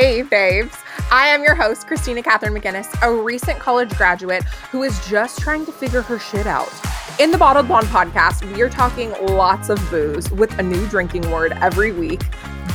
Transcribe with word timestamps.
Hey, 0.00 0.22
babes. 0.22 0.76
I 1.10 1.26
am 1.26 1.42
your 1.42 1.56
host, 1.56 1.88
Kristina 1.88 2.22
Catherine 2.22 2.54
McInnis, 2.54 2.86
a 3.02 3.12
recent 3.12 3.58
college 3.58 3.90
graduate 3.96 4.44
who 4.70 4.84
is 4.84 4.96
just 5.08 5.40
trying 5.40 5.66
to 5.66 5.72
figure 5.72 6.02
her 6.02 6.20
shit 6.20 6.46
out. 6.46 6.72
In 7.18 7.32
the 7.32 7.36
Bottled 7.36 7.66
Blonde 7.66 7.88
podcast, 7.88 8.48
we 8.54 8.62
are 8.62 8.68
talking 8.68 9.10
lots 9.26 9.70
of 9.70 9.90
booze 9.90 10.30
with 10.30 10.56
a 10.60 10.62
new 10.62 10.86
drinking 10.86 11.28
word 11.32 11.50
every 11.54 11.90
week, 11.90 12.22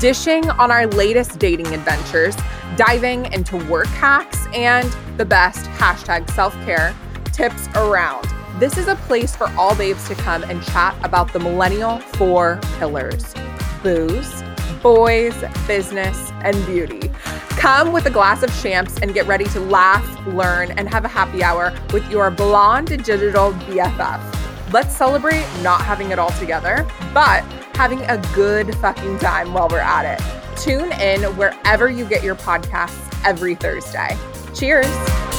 dishing 0.02 0.50
on 0.50 0.70
our 0.70 0.86
latest 0.88 1.40
dating 1.40 1.68
adventures, 1.68 2.36
diving 2.76 3.32
into 3.32 3.56
work 3.68 3.88
hacks, 3.88 4.46
and 4.54 4.94
the 5.16 5.24
best 5.24 5.66
hashtag 5.78 6.30
self 6.32 6.54
care 6.66 6.94
tips 7.32 7.70
around. 7.76 8.28
This 8.60 8.78
is 8.78 8.90
a 8.90 8.96
place 8.96 9.34
for 9.34 9.48
all 9.52 9.78
babes 9.78 10.10
to 10.10 10.16
come 10.16 10.44
and 10.44 10.62
chat 10.62 10.94
about 11.06 11.32
the 11.32 11.40
millennial 11.40 12.00
four 12.00 12.60
pillars 12.80 13.34
booze, 13.82 14.43
boys, 14.84 15.34
business, 15.66 16.32
and 16.44 16.54
beauty. 16.66 17.10
Come 17.52 17.94
with 17.94 18.06
a 18.06 18.10
glass 18.12 18.44
of 18.44 18.54
champs 18.62 19.00
and 19.00 19.14
get 19.14 19.26
ready 19.26 19.46
to 19.46 19.60
laugh, 19.62 20.06
learn, 20.28 20.72
and 20.72 20.90
have 20.90 21.06
a 21.06 21.08
happy 21.08 21.42
hour 21.42 21.74
with 21.94 22.08
your 22.12 22.30
blonde 22.30 22.90
digital 22.90 23.54
BFF. 23.54 24.74
Let's 24.74 24.96
celebrate 24.96 25.46
not 25.62 25.82
having 25.82 26.12
it 26.12 26.20
all 26.20 26.32
together, 26.32 26.86
but 27.14 27.44
having 27.74 28.02
a 28.02 28.22
good 28.36 28.76
fucking 28.76 29.20
time 29.20 29.54
while 29.54 29.70
we're 29.70 29.80
at 29.80 30.04
it. 30.06 30.58
Tune 30.58 30.92
in 30.94 31.24
wherever 31.38 31.90
you 31.90 32.06
get 32.06 32.22
your 32.22 32.36
podcasts 32.36 33.26
every 33.26 33.56
Thursday. 33.56 34.18
Cheers. 34.54 35.33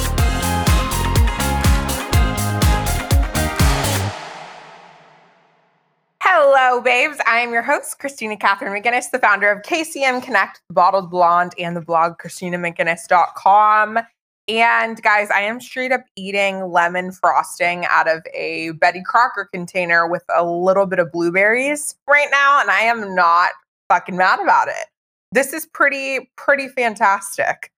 Babes. 6.81 7.17
I 7.25 7.39
am 7.39 7.51
your 7.51 7.61
host, 7.61 7.99
Kristina 7.99 8.39
Catherine 8.39 8.71
McInnis, 8.71 9.11
the 9.11 9.19
founder 9.19 9.51
of 9.51 9.61
KCM 9.63 10.23
Connect, 10.23 10.61
the 10.69 10.73
Bottled 10.73 11.09
Blonde, 11.09 11.53
and 11.57 11.75
the 11.75 11.81
blog 11.81 12.17
KristinaMcInnis.com. 12.17 13.99
And 14.47 15.01
guys, 15.01 15.29
I 15.31 15.41
am 15.41 15.59
straight 15.59 15.91
up 15.91 16.03
eating 16.15 16.71
lemon 16.71 17.11
frosting 17.11 17.85
out 17.89 18.07
of 18.07 18.21
a 18.33 18.71
Betty 18.71 19.01
Crocker 19.03 19.49
container 19.51 20.07
with 20.07 20.23
a 20.35 20.45
little 20.45 20.85
bit 20.85 20.99
of 20.99 21.11
blueberries 21.11 21.95
right 22.07 22.29
now, 22.31 22.61
and 22.61 22.69
I 22.69 22.81
am 22.81 23.15
not 23.15 23.51
fucking 23.89 24.17
mad 24.17 24.39
about 24.39 24.67
it. 24.67 24.87
This 25.31 25.51
is 25.51 25.65
pretty, 25.65 26.29
pretty 26.37 26.67
fantastic. 26.67 27.71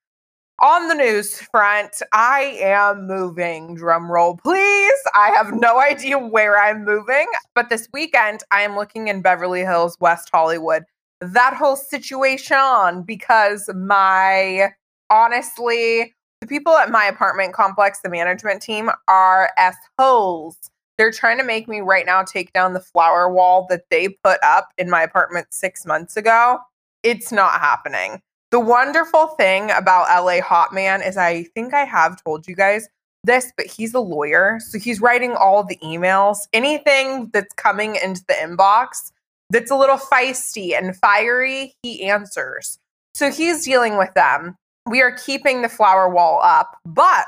On 0.59 0.87
the 0.87 0.95
news 0.95 1.39
front, 1.39 2.01
I 2.13 2.57
am 2.59 3.05
moving. 3.05 3.75
Drum 3.75 4.11
roll, 4.11 4.37
please. 4.37 4.99
I 5.13 5.29
have 5.29 5.53
no 5.53 5.79
idea 5.79 6.17
where 6.17 6.59
I'm 6.59 6.83
moving, 6.83 7.27
but 7.53 7.69
this 7.69 7.87
weekend 7.93 8.41
I 8.49 8.63
am 8.63 8.75
looking 8.75 9.07
in 9.07 9.21
Beverly 9.21 9.61
Hills, 9.61 9.95
West 9.99 10.29
Hollywood. 10.33 10.83
That 11.21 11.53
whole 11.53 11.75
situation 11.75 13.03
because 13.03 13.69
my 13.75 14.71
honestly, 15.11 16.15
the 16.41 16.47
people 16.47 16.73
at 16.73 16.89
my 16.89 17.05
apartment 17.05 17.53
complex, 17.53 17.99
the 18.03 18.09
management 18.09 18.63
team, 18.63 18.89
are 19.07 19.51
assholes. 19.59 20.57
They're 20.97 21.11
trying 21.11 21.37
to 21.37 21.43
make 21.43 21.67
me 21.67 21.81
right 21.81 22.05
now 22.05 22.23
take 22.23 22.51
down 22.53 22.73
the 22.73 22.79
flower 22.79 23.31
wall 23.31 23.67
that 23.69 23.83
they 23.91 24.09
put 24.23 24.39
up 24.43 24.69
in 24.79 24.89
my 24.89 25.03
apartment 25.03 25.47
six 25.51 25.85
months 25.85 26.17
ago. 26.17 26.57
It's 27.03 27.31
not 27.31 27.59
happening. 27.59 28.23
The 28.51 28.59
wonderful 28.59 29.27
thing 29.37 29.71
about 29.71 30.07
LA 30.07 30.39
Hotman 30.39 31.05
is 31.05 31.17
I 31.17 31.43
think 31.55 31.73
I 31.73 31.83
have 31.83 32.23
told 32.23 32.47
you 32.47 32.55
guys 32.55 32.87
this, 33.23 33.51
but 33.57 33.65
he's 33.65 33.93
a 33.93 33.99
lawyer. 33.99 34.59
So 34.59 34.79
he's 34.79 35.01
writing 35.01 35.33
all 35.33 35.63
the 35.63 35.77
emails. 35.83 36.39
Anything 36.53 37.29
that's 37.33 37.53
coming 37.55 37.95
into 37.95 38.23
the 38.27 38.35
inbox 38.35 39.11
that's 39.49 39.71
a 39.71 39.75
little 39.75 39.97
feisty 39.97 40.77
and 40.77 40.95
fiery, 40.95 41.73
he 41.83 42.03
answers. 42.03 42.79
So 43.13 43.31
he's 43.31 43.65
dealing 43.65 43.97
with 43.97 44.13
them. 44.13 44.55
We 44.85 45.01
are 45.01 45.11
keeping 45.11 45.61
the 45.61 45.69
flower 45.69 46.09
wall 46.09 46.39
up, 46.41 46.77
but 46.85 47.25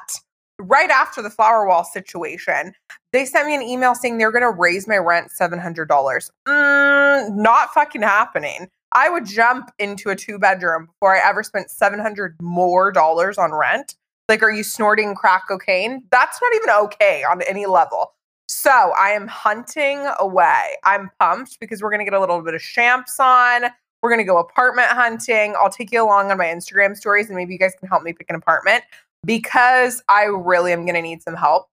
right 0.60 0.90
after 0.90 1.22
the 1.22 1.30
flower 1.30 1.68
wall 1.68 1.84
situation, 1.84 2.74
they 3.12 3.26
sent 3.26 3.48
me 3.48 3.56
an 3.56 3.62
email 3.62 3.96
saying 3.96 4.18
they're 4.18 4.32
going 4.32 4.44
to 4.44 4.52
raise 4.52 4.88
my 4.88 4.98
rent 4.98 5.32
$700. 5.38 6.32
Mm, 6.48 7.36
not 7.36 7.74
fucking 7.74 8.02
happening. 8.02 8.70
I 8.94 9.10
would 9.10 9.26
jump 9.26 9.72
into 9.80 10.10
a 10.10 10.16
two 10.16 10.40
bedroom 10.40 10.88
before 10.88 11.16
I 11.16 11.28
ever 11.28 11.44
spent 11.44 11.70
700 11.70 12.36
more 12.42 12.92
dollars 12.92 13.38
on 13.38 13.54
rent. 13.54 13.96
Like, 14.28 14.44
are 14.44 14.52
you 14.52 14.64
snorting 14.64 15.16
crack 15.16 15.48
cocaine? 15.48 16.04
That's 16.12 16.40
not 16.42 16.54
even 16.56 16.70
okay 16.86 17.24
on 17.24 17.42
any 17.44 17.66
level. 17.66 18.14
So 18.48 18.72
I 18.72 19.10
am 19.10 19.28
hunting 19.28 20.08
away. 20.20 20.76
I'm 20.84 21.12
pumped 21.20 21.60
because 21.60 21.82
we're 21.82 21.92
going 21.92 22.00
to 22.00 22.06
get 22.06 22.14
a 22.14 22.20
little 22.20 22.42
bit 22.42 22.56
of 22.56 22.62
champs 22.62 23.20
on. 23.20 23.66
We're 24.02 24.10
going 24.10 24.20
to 24.20 24.24
go 24.24 24.38
apartment 24.38 24.88
hunting. 24.88 25.56
I'll 25.58 25.70
take 25.70 25.92
you 25.92 26.04
along 26.04 26.32
on 26.32 26.38
my 26.38 26.46
Instagram 26.46 26.96
stories 26.96 27.28
and 27.28 27.36
maybe 27.36 27.54
you 27.54 27.60
guys 27.60 27.74
can 27.80 27.88
help 27.88 28.04
me 28.04 28.14
pick 28.14 28.30
an 28.30 28.36
apartment 28.36 28.84
because 29.26 30.02
I 30.10 30.24
really 30.24 30.72
am 30.72 30.86
going 30.86 30.96
to 30.96 31.02
need 31.02 31.22
some 31.22 31.36
help. 31.36 31.68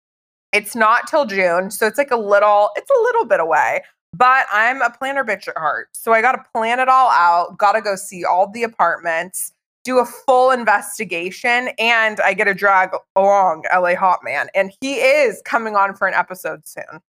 It's 0.52 0.74
not 0.74 1.06
till 1.06 1.26
June, 1.26 1.70
so 1.70 1.86
it's 1.86 1.98
like 1.98 2.10
a 2.10 2.16
little 2.16 2.70
it's 2.76 2.90
a 2.90 3.02
little 3.02 3.24
bit 3.24 3.40
away. 3.40 3.82
But 4.16 4.46
I'm 4.50 4.80
a 4.80 4.90
planner 4.90 5.24
bitch 5.24 5.46
at 5.46 5.58
heart. 5.58 5.88
So 5.92 6.12
I 6.12 6.22
got 6.22 6.32
to 6.32 6.44
plan 6.54 6.80
it 6.80 6.88
all 6.88 7.10
out, 7.10 7.58
got 7.58 7.72
to 7.72 7.82
go 7.82 7.96
see 7.96 8.24
all 8.24 8.50
the 8.50 8.62
apartments, 8.62 9.52
do 9.84 9.98
a 9.98 10.06
full 10.06 10.50
investigation, 10.50 11.68
and 11.78 12.18
I 12.20 12.32
get 12.32 12.44
to 12.44 12.54
drag 12.54 12.90
along 13.14 13.64
LA 13.70 13.94
Hotman. 13.94 14.46
And 14.54 14.72
he 14.80 14.94
is 14.94 15.42
coming 15.44 15.76
on 15.76 15.94
for 15.94 16.08
an 16.08 16.14
episode 16.14 16.66
soon. 16.66 17.02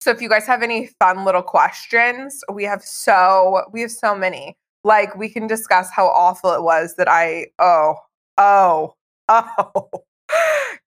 So 0.00 0.12
if 0.12 0.22
you 0.22 0.28
guys 0.28 0.46
have 0.46 0.62
any 0.62 0.90
fun 1.00 1.24
little 1.24 1.42
questions, 1.42 2.44
we 2.52 2.62
have 2.64 2.82
so 2.82 3.62
we 3.72 3.80
have 3.80 3.90
so 3.90 4.14
many. 4.14 4.56
Like 4.84 5.16
we 5.16 5.28
can 5.28 5.48
discuss 5.48 5.90
how 5.90 6.06
awful 6.06 6.52
it 6.52 6.62
was 6.62 6.94
that 6.98 7.08
I 7.08 7.46
oh 7.58 7.96
oh 8.38 8.94
oh 9.28 10.04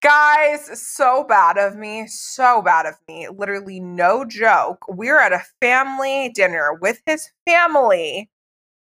Guys, 0.02 0.82
so 0.82 1.24
bad 1.24 1.58
of 1.58 1.76
me, 1.76 2.08
so 2.08 2.62
bad 2.62 2.86
of 2.86 2.96
me. 3.08 3.28
Literally, 3.30 3.80
no 3.80 4.26
joke. 4.26 4.84
We 4.90 5.10
are 5.10 5.20
at 5.20 5.34
a 5.34 5.44
family 5.60 6.30
dinner 6.30 6.74
with 6.74 7.02
his 7.06 7.30
family, 7.46 8.30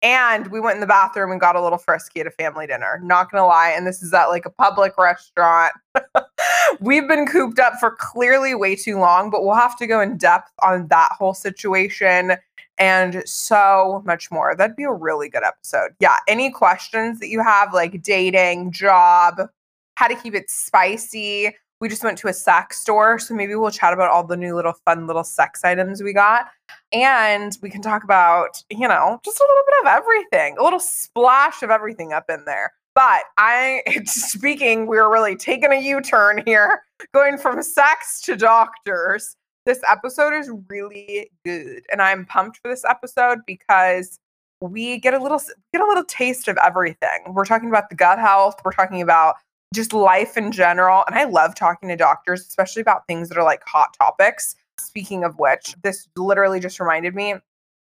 and 0.02 0.46
we 0.48 0.60
went 0.60 0.76
in 0.76 0.80
the 0.80 0.86
bathroom 0.86 1.30
and 1.32 1.40
got 1.40 1.56
a 1.56 1.62
little 1.62 1.78
frisky 1.78 2.20
at 2.20 2.26
a 2.26 2.30
family 2.30 2.66
dinner. 2.66 3.00
Not 3.02 3.30
gonna 3.30 3.46
lie, 3.46 3.70
and 3.70 3.86
this 3.86 4.02
is 4.02 4.12
at 4.12 4.26
like 4.26 4.46
a 4.46 4.50
public 4.50 4.98
restaurant. 4.98 5.72
We've 6.80 7.08
been 7.08 7.26
cooped 7.26 7.58
up 7.58 7.74
for 7.80 7.96
clearly 7.98 8.54
way 8.54 8.76
too 8.76 8.98
long, 8.98 9.30
but 9.30 9.42
we'll 9.42 9.54
have 9.54 9.78
to 9.78 9.86
go 9.86 10.00
in 10.00 10.18
depth 10.18 10.52
on 10.62 10.88
that 10.88 11.10
whole 11.18 11.34
situation 11.34 12.36
and 12.78 13.22
so 13.26 14.02
much 14.04 14.30
more. 14.30 14.54
That'd 14.54 14.76
be 14.76 14.84
a 14.84 14.92
really 14.92 15.28
good 15.28 15.44
episode. 15.44 15.92
Yeah, 16.00 16.16
any 16.28 16.50
questions 16.50 17.20
that 17.20 17.28
you 17.28 17.42
have, 17.42 17.72
like 17.72 18.02
dating, 18.02 18.72
job, 18.72 19.48
how 19.96 20.06
to 20.06 20.14
keep 20.14 20.34
it 20.34 20.50
spicy. 20.50 21.54
We 21.80 21.88
just 21.88 22.04
went 22.04 22.16
to 22.18 22.28
a 22.28 22.32
sex 22.32 22.80
store, 22.80 23.18
so 23.18 23.34
maybe 23.34 23.54
we'll 23.54 23.70
chat 23.70 23.92
about 23.92 24.10
all 24.10 24.24
the 24.24 24.36
new 24.36 24.54
little 24.54 24.74
fun 24.86 25.06
little 25.06 25.24
sex 25.24 25.62
items 25.62 26.02
we 26.02 26.14
got. 26.14 26.46
And 26.92 27.56
we 27.60 27.68
can 27.68 27.82
talk 27.82 28.02
about, 28.02 28.62
you 28.70 28.88
know, 28.88 29.20
just 29.24 29.38
a 29.38 29.42
little 29.42 29.62
bit 29.66 29.74
of 29.82 29.98
everything, 29.98 30.56
a 30.58 30.62
little 30.62 30.80
splash 30.80 31.62
of 31.62 31.70
everything 31.70 32.12
up 32.12 32.30
in 32.30 32.44
there. 32.46 32.72
But 32.94 33.24
I, 33.36 33.82
speaking, 34.04 34.86
we 34.86 34.96
are 34.96 35.12
really 35.12 35.36
taking 35.36 35.70
a 35.72 35.80
U 35.80 36.00
turn 36.00 36.42
here, 36.46 36.82
going 37.12 37.36
from 37.36 37.62
sex 37.62 38.22
to 38.22 38.36
doctors. 38.36 39.36
This 39.66 39.80
episode 39.88 40.32
is 40.32 40.50
really 40.68 41.30
good, 41.44 41.82
and 41.90 42.00
I'm 42.00 42.24
pumped 42.24 42.58
for 42.62 42.68
this 42.68 42.84
episode 42.84 43.40
because 43.46 44.18
we 44.60 44.98
get 44.98 45.12
a 45.12 45.22
little 45.22 45.40
get 45.72 45.82
a 45.82 45.86
little 45.86 46.04
taste 46.04 46.48
of 46.48 46.56
everything. 46.64 47.18
We're 47.28 47.44
talking 47.44 47.68
about 47.68 47.90
the 47.90 47.96
gut 47.96 48.18
health. 48.18 48.54
We're 48.64 48.72
talking 48.72 49.02
about 49.02 49.34
just 49.74 49.92
life 49.92 50.36
in 50.36 50.52
general. 50.52 51.04
And 51.06 51.16
I 51.16 51.24
love 51.24 51.54
talking 51.54 51.88
to 51.88 51.96
doctors, 51.96 52.40
especially 52.40 52.82
about 52.82 53.06
things 53.06 53.28
that 53.28 53.38
are 53.38 53.44
like 53.44 53.62
hot 53.66 53.94
topics. 53.98 54.56
Speaking 54.78 55.24
of 55.24 55.38
which, 55.38 55.74
this 55.82 56.08
literally 56.16 56.60
just 56.60 56.80
reminded 56.80 57.14
me 57.14 57.34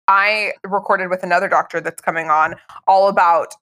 I 0.08 0.54
recorded 0.64 1.10
with 1.10 1.22
another 1.22 1.48
doctor 1.48 1.80
that's 1.80 2.00
coming 2.00 2.30
on 2.30 2.56
all 2.86 3.08
about 3.08 3.54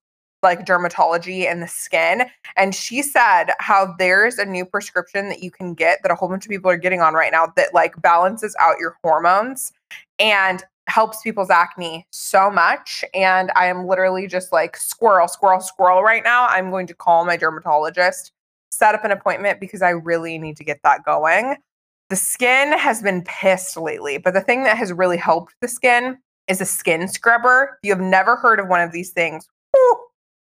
like 0.43 0.65
dermatology 0.65 1.51
and 1.51 1.61
the 1.61 1.67
skin. 1.67 2.27
And 2.57 2.73
she 2.73 3.03
said 3.03 3.47
how 3.59 3.95
there's 3.99 4.39
a 4.39 4.45
new 4.45 4.65
prescription 4.65 5.29
that 5.29 5.43
you 5.43 5.51
can 5.51 5.75
get 5.75 5.99
that 6.03 6.13
a 6.13 6.15
whole 6.15 6.29
bunch 6.29 6.47
of 6.47 6.51
people 6.51 6.71
are 6.71 6.77
getting 6.77 7.01
on 7.01 7.15
right 7.15 7.33
now 7.33 7.53
that 7.57 7.75
like 7.75 8.01
balances 8.01 8.55
out 8.61 8.79
your 8.79 8.97
hormones. 9.03 9.73
And 10.21 10.63
helps 10.89 11.23
people's 11.23 11.51
acne 11.51 12.07
so 12.11 12.51
much. 12.51 13.05
And 13.15 13.51
I 13.57 13.67
am 13.67 13.87
literally 13.87 14.27
just 14.27 14.53
like 14.53 14.77
squirrel, 14.77 15.29
squirrel, 15.29 15.61
squirrel 15.61 16.03
right 16.03 16.23
now. 16.23 16.47
I'm 16.47 16.71
going 16.71 16.87
to 16.87 16.95
call 16.95 17.25
my 17.25 17.37
dermatologist, 17.37 18.33
set 18.71 18.95
up 18.95 19.05
an 19.05 19.11
appointment 19.11 19.61
because 19.61 19.83
I 19.83 19.91
really 19.91 20.39
need 20.39 20.57
to 20.59 20.65
get 20.65 20.81
that 20.85 21.05
going. 21.05 21.57
The 22.09 22.17
skin 22.17 22.73
has 22.79 23.03
been 23.03 23.23
pissed 23.23 23.77
lately, 23.77 24.19
but 24.19 24.33
the 24.33 24.41
thing 24.41 24.63
that 24.63 24.77
has 24.77 24.93
really 24.93 25.17
helped 25.17 25.55
the 25.61 25.69
skin 25.69 26.19
is 26.47 26.61
a 26.61 26.65
skin 26.65 27.09
scrubber. 27.09 27.79
If 27.83 27.89
you 27.89 27.93
have 27.93 28.01
never 28.01 28.37
heard 28.37 28.61
of 28.61 28.69
one 28.69 28.81
of 28.81 28.93
these 28.93 29.11
things, 29.11 29.49
whew, 29.73 29.99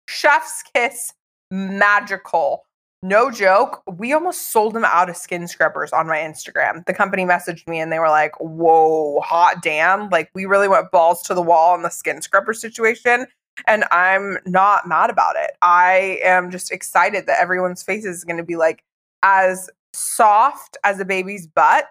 chef's 0.08 0.64
kiss 0.74 1.14
magical 1.50 2.64
no 3.04 3.30
joke, 3.30 3.84
we 3.98 4.14
almost 4.14 4.52
sold 4.52 4.74
them 4.74 4.86
out 4.86 5.10
of 5.10 5.18
skin 5.18 5.48
scrubbers 5.48 5.94
on 5.94 6.08
my 6.08 6.18
Instagram. 6.18 6.86
The 6.86 6.94
company 6.94 7.26
messaged 7.26 7.68
me 7.68 7.80
and 7.80 7.92
they 7.92 8.00
were 8.00 8.10
like, 8.10 8.40
whoa, 8.40 9.22
hot 9.22 9.62
damn. 9.62 10.10
Like, 10.10 10.30
we 10.34 10.46
really 10.46 10.68
went 10.68 10.92
balls 10.92 11.22
to 11.24 11.34
the 11.34 11.42
wall 11.42 11.74
on 11.74 11.84
the 11.84 11.90
skin 11.90 12.22
scrubber 12.22 12.54
situation. 12.54 13.28
And 13.66 13.86
I'm 13.92 14.38
not 14.46 14.88
mad 14.88 15.10
about 15.10 15.36
it. 15.36 15.52
I 15.62 16.20
am 16.24 16.52
just 16.52 16.72
excited 16.72 17.26
that 17.28 17.40
everyone's 17.40 17.84
face 17.84 18.06
is 18.06 18.24
going 18.24 18.38
to 18.38 18.44
be 18.44 18.56
like 18.56 18.84
as 19.24 19.70
soft 19.94 20.78
as 20.84 21.00
a 21.00 21.06
baby's 21.06 21.48
butt 21.48 21.86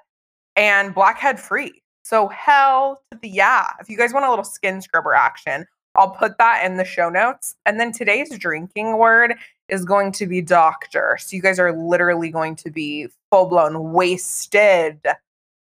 and 0.55 0.94
blackhead 0.94 1.41
free. 1.41 1.82
So 2.05 2.29
hell 2.29 3.03
to 3.11 3.19
the 3.20 3.29
yeah. 3.29 3.67
If 3.81 3.88
you 3.88 3.97
guys 3.97 4.12
want 4.12 4.26
a 4.26 4.31
little 4.31 4.44
skin 4.44 4.81
scrubber 4.81 5.14
action, 5.14 5.67
I'll 5.97 6.11
put 6.11 6.38
that 6.38 6.64
in 6.64 6.76
the 6.76 6.85
show 6.85 7.08
notes. 7.08 7.56
And 7.64 7.81
then 7.81 7.91
today's 7.91 8.37
drinking 8.38 8.99
word 8.99 9.35
is 9.69 9.85
going 9.85 10.13
to 10.13 10.27
be 10.27 10.41
doctor. 10.41 11.19
So 11.21 11.37
you 11.37 11.43
guys 11.43 11.59
are 11.59 11.73
literally 11.73 12.31
going 12.31 12.57
to 12.57 12.71
be 12.71 13.09
full 13.31 13.47
blown 13.47 13.93
wasted 13.93 15.01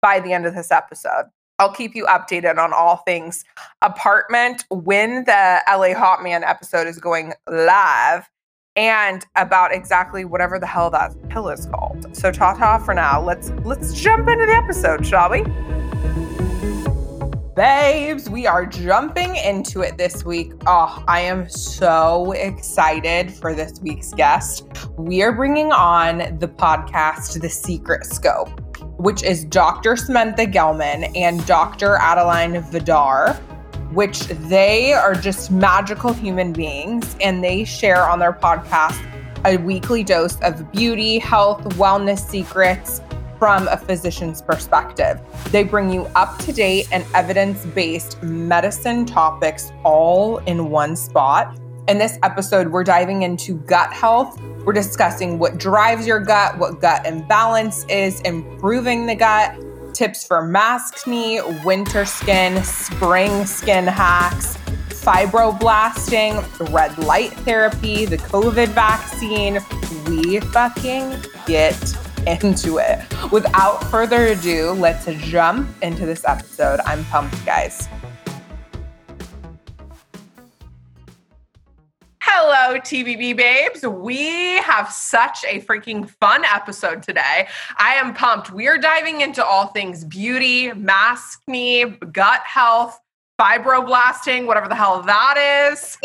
by 0.02 0.20
the 0.20 0.34
end 0.34 0.46
of 0.46 0.56
this 0.56 0.72
episode. 0.72 1.26
I'll 1.58 1.74
keep 1.74 1.96
you 1.96 2.06
updated 2.06 2.58
on 2.58 2.74
all 2.74 2.98
things 2.98 3.46
apartment 3.82 4.66
when 4.70 5.24
the 5.24 5.62
LA 5.68 5.94
Hot 5.94 6.22
Man 6.22 6.44
episode 6.44 6.86
is 6.86 7.00
going 7.00 7.34
live 7.50 8.30
and 8.76 9.26
about 9.36 9.74
exactly 9.74 10.26
whatever 10.26 10.60
the 10.60 10.68
hell 10.68 10.90
that 10.90 11.14
pill 11.30 11.48
is 11.50 11.66
called. 11.66 12.14
So 12.16 12.32
ta-ta 12.32 12.80
for 12.80 12.94
now. 12.94 13.22
Let's 13.22 13.52
let's 13.64 13.94
jump 13.94 14.28
into 14.28 14.46
the 14.46 14.54
episode, 14.54 15.06
shall 15.06 15.30
we? 15.30 15.44
Babes, 17.56 18.30
we 18.30 18.46
are 18.46 18.66
jumping 18.66 19.38
into 19.38 19.80
it 19.80 19.98
this 19.98 20.26
week. 20.26 20.52
Oh, 20.68 21.02
I 21.08 21.22
am 21.22 21.48
so 21.48 22.34
excited 22.34 23.32
for 23.34 23.54
this 23.54 23.80
week's 23.80 24.14
guest. 24.14 24.68
We 24.98 25.24
are 25.24 25.32
bringing 25.32 25.72
on 25.72 26.38
the 26.40 26.50
podcast 26.50 27.40
The 27.40 27.48
Secretscope, 27.48 29.00
which 29.00 29.24
is 29.24 29.46
Dr. 29.46 29.96
Samantha 29.96 30.46
Gelman 30.46 31.16
and 31.16 31.46
Dr. 31.46 31.96
Adelynn 31.96 32.62
Vadrar 32.72 33.42
which 33.94 34.22
they 34.28 34.92
are 34.92 35.16
just 35.16 35.52
magical 35.52 36.12
human 36.12 36.52
beings 36.52 37.16
and 37.22 37.42
they 37.42 37.64
share 37.64 38.10
on 38.10 38.20
their 38.20 38.34
podcast 38.34 39.00
a 39.46 39.58
weekly 39.58 40.04
dose 40.04 40.38
of 40.42 40.70
beauty, 40.72 41.20
health, 41.20 41.62
wellness 41.76 42.20
secrets 42.20 43.00
from 43.46 43.68
a 43.68 43.78
physician's 43.78 44.42
perspective. 44.42 45.20
They 45.52 45.64
bring 45.64 45.92
you 45.92 46.08
up 46.16 46.40
to 46.40 46.52
date 46.52 46.88
and 46.92 47.06
evidence 47.14 47.64
based 47.64 48.20
medicine 48.24 49.06
topics 49.06 49.72
all 49.84 50.40
in 50.48 50.72
one 50.72 50.96
spot. 50.96 51.56
In 51.88 52.00
this 52.00 52.18
episode, 52.24 52.70
we're 52.70 52.84
diving 52.84 53.22
into 53.22 53.60
gut 53.60 53.94
health. 53.94 54.42
We're 54.42 54.74
discussing 54.74 55.38
what 55.38 55.60
drives 55.60 56.08
your 56.08 56.20
gut, 56.20 56.58
what 56.58 56.82
gut 56.82 57.06
imbalance 57.06 57.84
is, 57.84 58.20
improving 58.22 59.06
the 59.06 59.14
gut, 59.14 59.56
tips 59.94 60.26
for 60.26 60.42
maskne, 60.42 61.64
winter 61.64 62.04
skin, 62.04 62.64
spring 62.64 63.46
skin 63.46 63.86
hacks, 63.86 64.58
fibroblasting, 64.90 66.74
red 66.74 66.98
light 66.98 67.34
therapy, 67.42 68.08
the 68.08 68.18
COVID 68.18 68.70
vaccine. 68.70 69.60
We 70.08 70.40
fucking 70.40 71.14
get 71.46 71.96
into 72.28 72.78
it. 72.78 73.00
Without 73.32 73.84
further 73.86 74.28
ado, 74.28 74.72
let's 74.72 75.06
jump 75.24 75.70
into 75.82 76.06
this 76.06 76.26
episode. 76.26 76.80
I'm 76.86 77.04
pumped, 77.06 77.46
guys. 77.46 77.88
Hello, 82.22 82.80
TBB 82.80 83.38
babes. 83.38 83.86
We 83.86 84.58
have 84.58 84.92
such 84.92 85.46
a 85.48 85.62
freaking 85.62 86.10
fun 86.10 86.44
episode 86.46 87.02
today. 87.02 87.48
I 87.78 87.94
am 87.94 88.14
pumped. 88.14 88.52
We 88.52 88.68
are 88.68 88.78
diving 88.78 89.22
into 89.22 89.46
all 89.46 89.68
things 89.68 90.04
beauty, 90.04 90.70
maskne, 90.72 92.12
gut 92.12 92.42
health, 92.44 93.00
fibroblasting, 93.40 94.46
whatever 94.46 94.68
the 94.68 94.76
hell 94.76 95.02
that 95.02 95.70
is. 95.72 95.98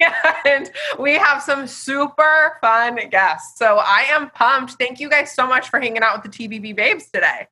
and 0.46 0.70
we 0.98 1.14
have 1.14 1.42
some 1.42 1.66
super 1.66 2.58
fun 2.60 2.98
guests. 3.10 3.58
So 3.58 3.78
I 3.78 4.06
am 4.10 4.30
pumped. 4.30 4.72
Thank 4.72 5.00
you 5.00 5.08
guys 5.08 5.32
so 5.32 5.46
much 5.46 5.70
for 5.70 5.80
hanging 5.80 6.02
out 6.02 6.22
with 6.22 6.32
the 6.32 6.48
TBB 6.48 6.76
babes 6.76 7.10
today. 7.10 7.48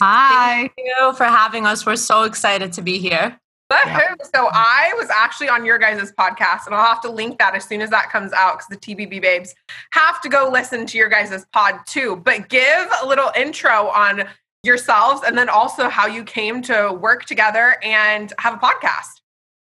Hi. 0.00 0.56
Thank 0.58 0.72
you 0.76 1.12
for 1.14 1.24
having 1.24 1.64
us. 1.64 1.86
We're 1.86 1.96
so 1.96 2.24
excited 2.24 2.72
to 2.74 2.82
be 2.82 2.98
here. 2.98 3.38
Yeah. 3.70 4.14
So 4.34 4.48
I 4.52 4.92
was 4.96 5.08
actually 5.08 5.48
on 5.48 5.64
your 5.64 5.78
guys' 5.78 6.12
podcast, 6.12 6.66
and 6.66 6.74
I'll 6.74 6.84
have 6.84 7.00
to 7.02 7.10
link 7.10 7.38
that 7.38 7.54
as 7.54 7.64
soon 7.64 7.80
as 7.80 7.90
that 7.90 8.10
comes 8.10 8.32
out 8.32 8.58
because 8.58 8.68
the 8.68 8.76
TBB 8.76 9.22
babes 9.22 9.54
have 9.92 10.20
to 10.22 10.28
go 10.28 10.50
listen 10.52 10.84
to 10.86 10.98
your 10.98 11.08
guys' 11.08 11.46
pod 11.52 11.80
too. 11.86 12.16
But 12.16 12.48
give 12.48 12.88
a 13.02 13.06
little 13.06 13.30
intro 13.36 13.88
on 13.88 14.24
yourselves 14.66 15.22
and 15.26 15.38
then 15.38 15.48
also 15.48 15.88
how 15.88 16.06
you 16.06 16.24
came 16.24 16.60
to 16.62 16.92
work 17.00 17.24
together 17.24 17.76
and 17.82 18.32
have 18.38 18.54
a 18.54 18.58
podcast. 18.58 19.20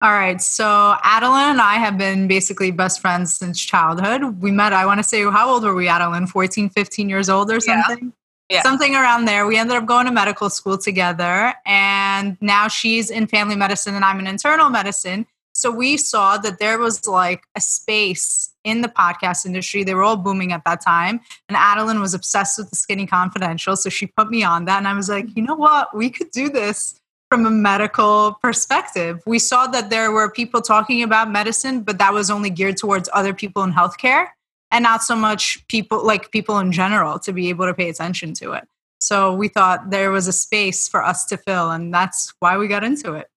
All 0.01 0.11
right. 0.11 0.41
So 0.41 0.95
Adelynn 1.03 1.51
and 1.51 1.61
I 1.61 1.75
have 1.75 1.97
been 1.97 2.27
basically 2.27 2.71
best 2.71 2.99
friends 2.99 3.35
since 3.35 3.59
childhood. 3.59 4.41
We 4.41 4.51
met, 4.51 4.73
I 4.73 4.85
want 4.85 4.99
to 4.99 5.03
say, 5.03 5.23
how 5.23 5.49
old 5.49 5.63
were 5.63 5.73
we, 5.73 5.87
Adelynn? 5.87 6.27
14, 6.27 6.69
15 6.69 7.09
years 7.09 7.29
old 7.29 7.51
or 7.51 7.59
something? 7.59 8.13
yeah. 8.49 8.63
something 8.63 8.95
around 8.95 9.25
there. 9.25 9.45
We 9.45 9.57
ended 9.57 9.75
up 9.75 9.85
going 9.85 10.05
to 10.05 10.11
medical 10.11 10.49
school 10.49 10.77
together, 10.77 11.53
and 11.65 12.37
now 12.41 12.67
she's 12.67 13.09
in 13.09 13.27
family 13.27 13.55
medicine 13.55 13.95
and 13.95 14.05
I'm 14.05 14.19
in 14.19 14.27
internal 14.27 14.69
medicine. 14.69 15.25
So 15.53 15.71
we 15.71 15.97
saw 15.97 16.37
that 16.37 16.59
there 16.59 16.77
was 16.77 17.07
like 17.07 17.43
a 17.55 17.61
space 17.61 18.53
in 18.67 18.81
the 18.81 18.87
podcast 18.87 19.45
industry. 19.45 19.83
They 19.83 19.93
were 19.93 20.03
all 20.03 20.17
booming 20.17 20.51
at 20.51 20.63
that 20.65 20.81
time. 20.81 21.21
And 21.47 21.57
Adelynn 21.57 22.01
was 22.01 22.13
obsessed 22.13 22.57
with 22.57 22.69
the 22.69 22.75
Skinny 22.75 23.07
Confidential. 23.07 23.75
So 23.75 23.89
she 23.89 24.07
put 24.07 24.29
me 24.29 24.43
on 24.43 24.65
that. 24.65 24.77
And 24.77 24.87
I 24.87 24.93
was 24.93 25.09
like, 25.09 25.35
you 25.35 25.41
know 25.41 25.55
what? 25.55 25.95
We 25.95 26.09
could 26.09 26.31
do 26.31 26.49
this 26.49 26.99
from 27.29 27.45
a 27.45 27.51
medical 27.51 28.37
perspective. 28.41 29.21
We 29.25 29.39
saw 29.39 29.67
that 29.67 29.89
there 29.89 30.11
were 30.11 30.31
people 30.31 30.61
talking 30.61 31.03
about 31.03 31.31
medicine, 31.31 31.81
but 31.81 31.97
that 31.97 32.13
was 32.13 32.29
only 32.29 32.49
geared 32.49 32.77
towards 32.77 33.09
other 33.13 33.33
people 33.33 33.63
in 33.63 33.73
healthcare 33.73 34.27
and 34.71 34.83
not 34.83 35.03
so 35.03 35.15
much 35.15 35.65
people 35.67 36.05
like 36.05 36.31
people 36.31 36.59
in 36.59 36.71
general 36.71 37.19
to 37.19 37.33
be 37.33 37.49
able 37.49 37.65
to 37.65 37.73
pay 37.73 37.89
attention 37.89 38.33
to 38.35 38.53
it. 38.53 38.67
So 38.99 39.33
we 39.33 39.47
thought 39.47 39.91
there 39.91 40.11
was 40.11 40.27
a 40.27 40.33
space 40.33 40.87
for 40.87 41.03
us 41.03 41.25
to 41.25 41.37
fill, 41.37 41.69
and 41.71 41.93
that's 41.93 42.33
why 42.39 42.57
we 42.57 42.67
got 42.67 42.83
into 42.83 43.13
it. 43.13 43.29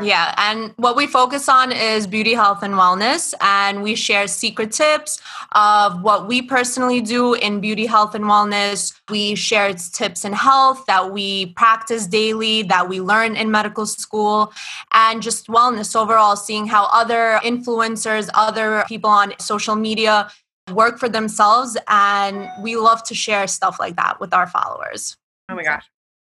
Yeah, 0.00 0.34
and 0.36 0.72
what 0.76 0.96
we 0.96 1.06
focus 1.06 1.48
on 1.48 1.72
is 1.72 2.06
beauty, 2.06 2.34
health, 2.34 2.62
and 2.62 2.74
wellness. 2.74 3.34
And 3.40 3.82
we 3.82 3.94
share 3.94 4.26
secret 4.26 4.72
tips 4.72 5.20
of 5.52 6.02
what 6.02 6.28
we 6.28 6.42
personally 6.42 7.00
do 7.00 7.34
in 7.34 7.60
beauty, 7.60 7.86
health, 7.86 8.14
and 8.14 8.24
wellness. 8.24 8.92
We 9.08 9.34
share 9.34 9.72
tips 9.74 10.24
in 10.24 10.32
health 10.32 10.84
that 10.86 11.12
we 11.12 11.46
practice 11.54 12.06
daily, 12.06 12.62
that 12.64 12.88
we 12.88 13.00
learn 13.00 13.36
in 13.36 13.50
medical 13.50 13.86
school, 13.86 14.52
and 14.92 15.22
just 15.22 15.48
wellness 15.48 15.96
overall, 15.96 16.36
seeing 16.36 16.66
how 16.66 16.84
other 16.92 17.40
influencers, 17.42 18.28
other 18.34 18.84
people 18.88 19.10
on 19.10 19.32
social 19.38 19.76
media 19.76 20.30
work 20.72 20.98
for 20.98 21.08
themselves. 21.08 21.76
And 21.88 22.48
we 22.62 22.76
love 22.76 23.02
to 23.04 23.14
share 23.14 23.46
stuff 23.46 23.78
like 23.80 23.96
that 23.96 24.20
with 24.20 24.32
our 24.32 24.46
followers. 24.46 25.16
Oh 25.48 25.54
my 25.54 25.64
gosh. 25.64 25.84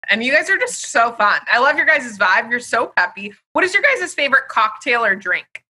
And 0.09 0.23
you 0.23 0.31
guys 0.31 0.49
are 0.49 0.57
just 0.57 0.85
so 0.85 1.11
fun. 1.13 1.39
I 1.51 1.59
love 1.59 1.75
your 1.75 1.85
guys' 1.85 2.17
vibe. 2.17 2.49
You're 2.49 2.59
so 2.59 2.93
peppy. 2.95 3.33
What 3.53 3.63
is 3.63 3.73
your 3.73 3.83
guys' 3.83 4.13
favorite 4.13 4.47
cocktail 4.47 5.03
or 5.03 5.15
drink? 5.15 5.63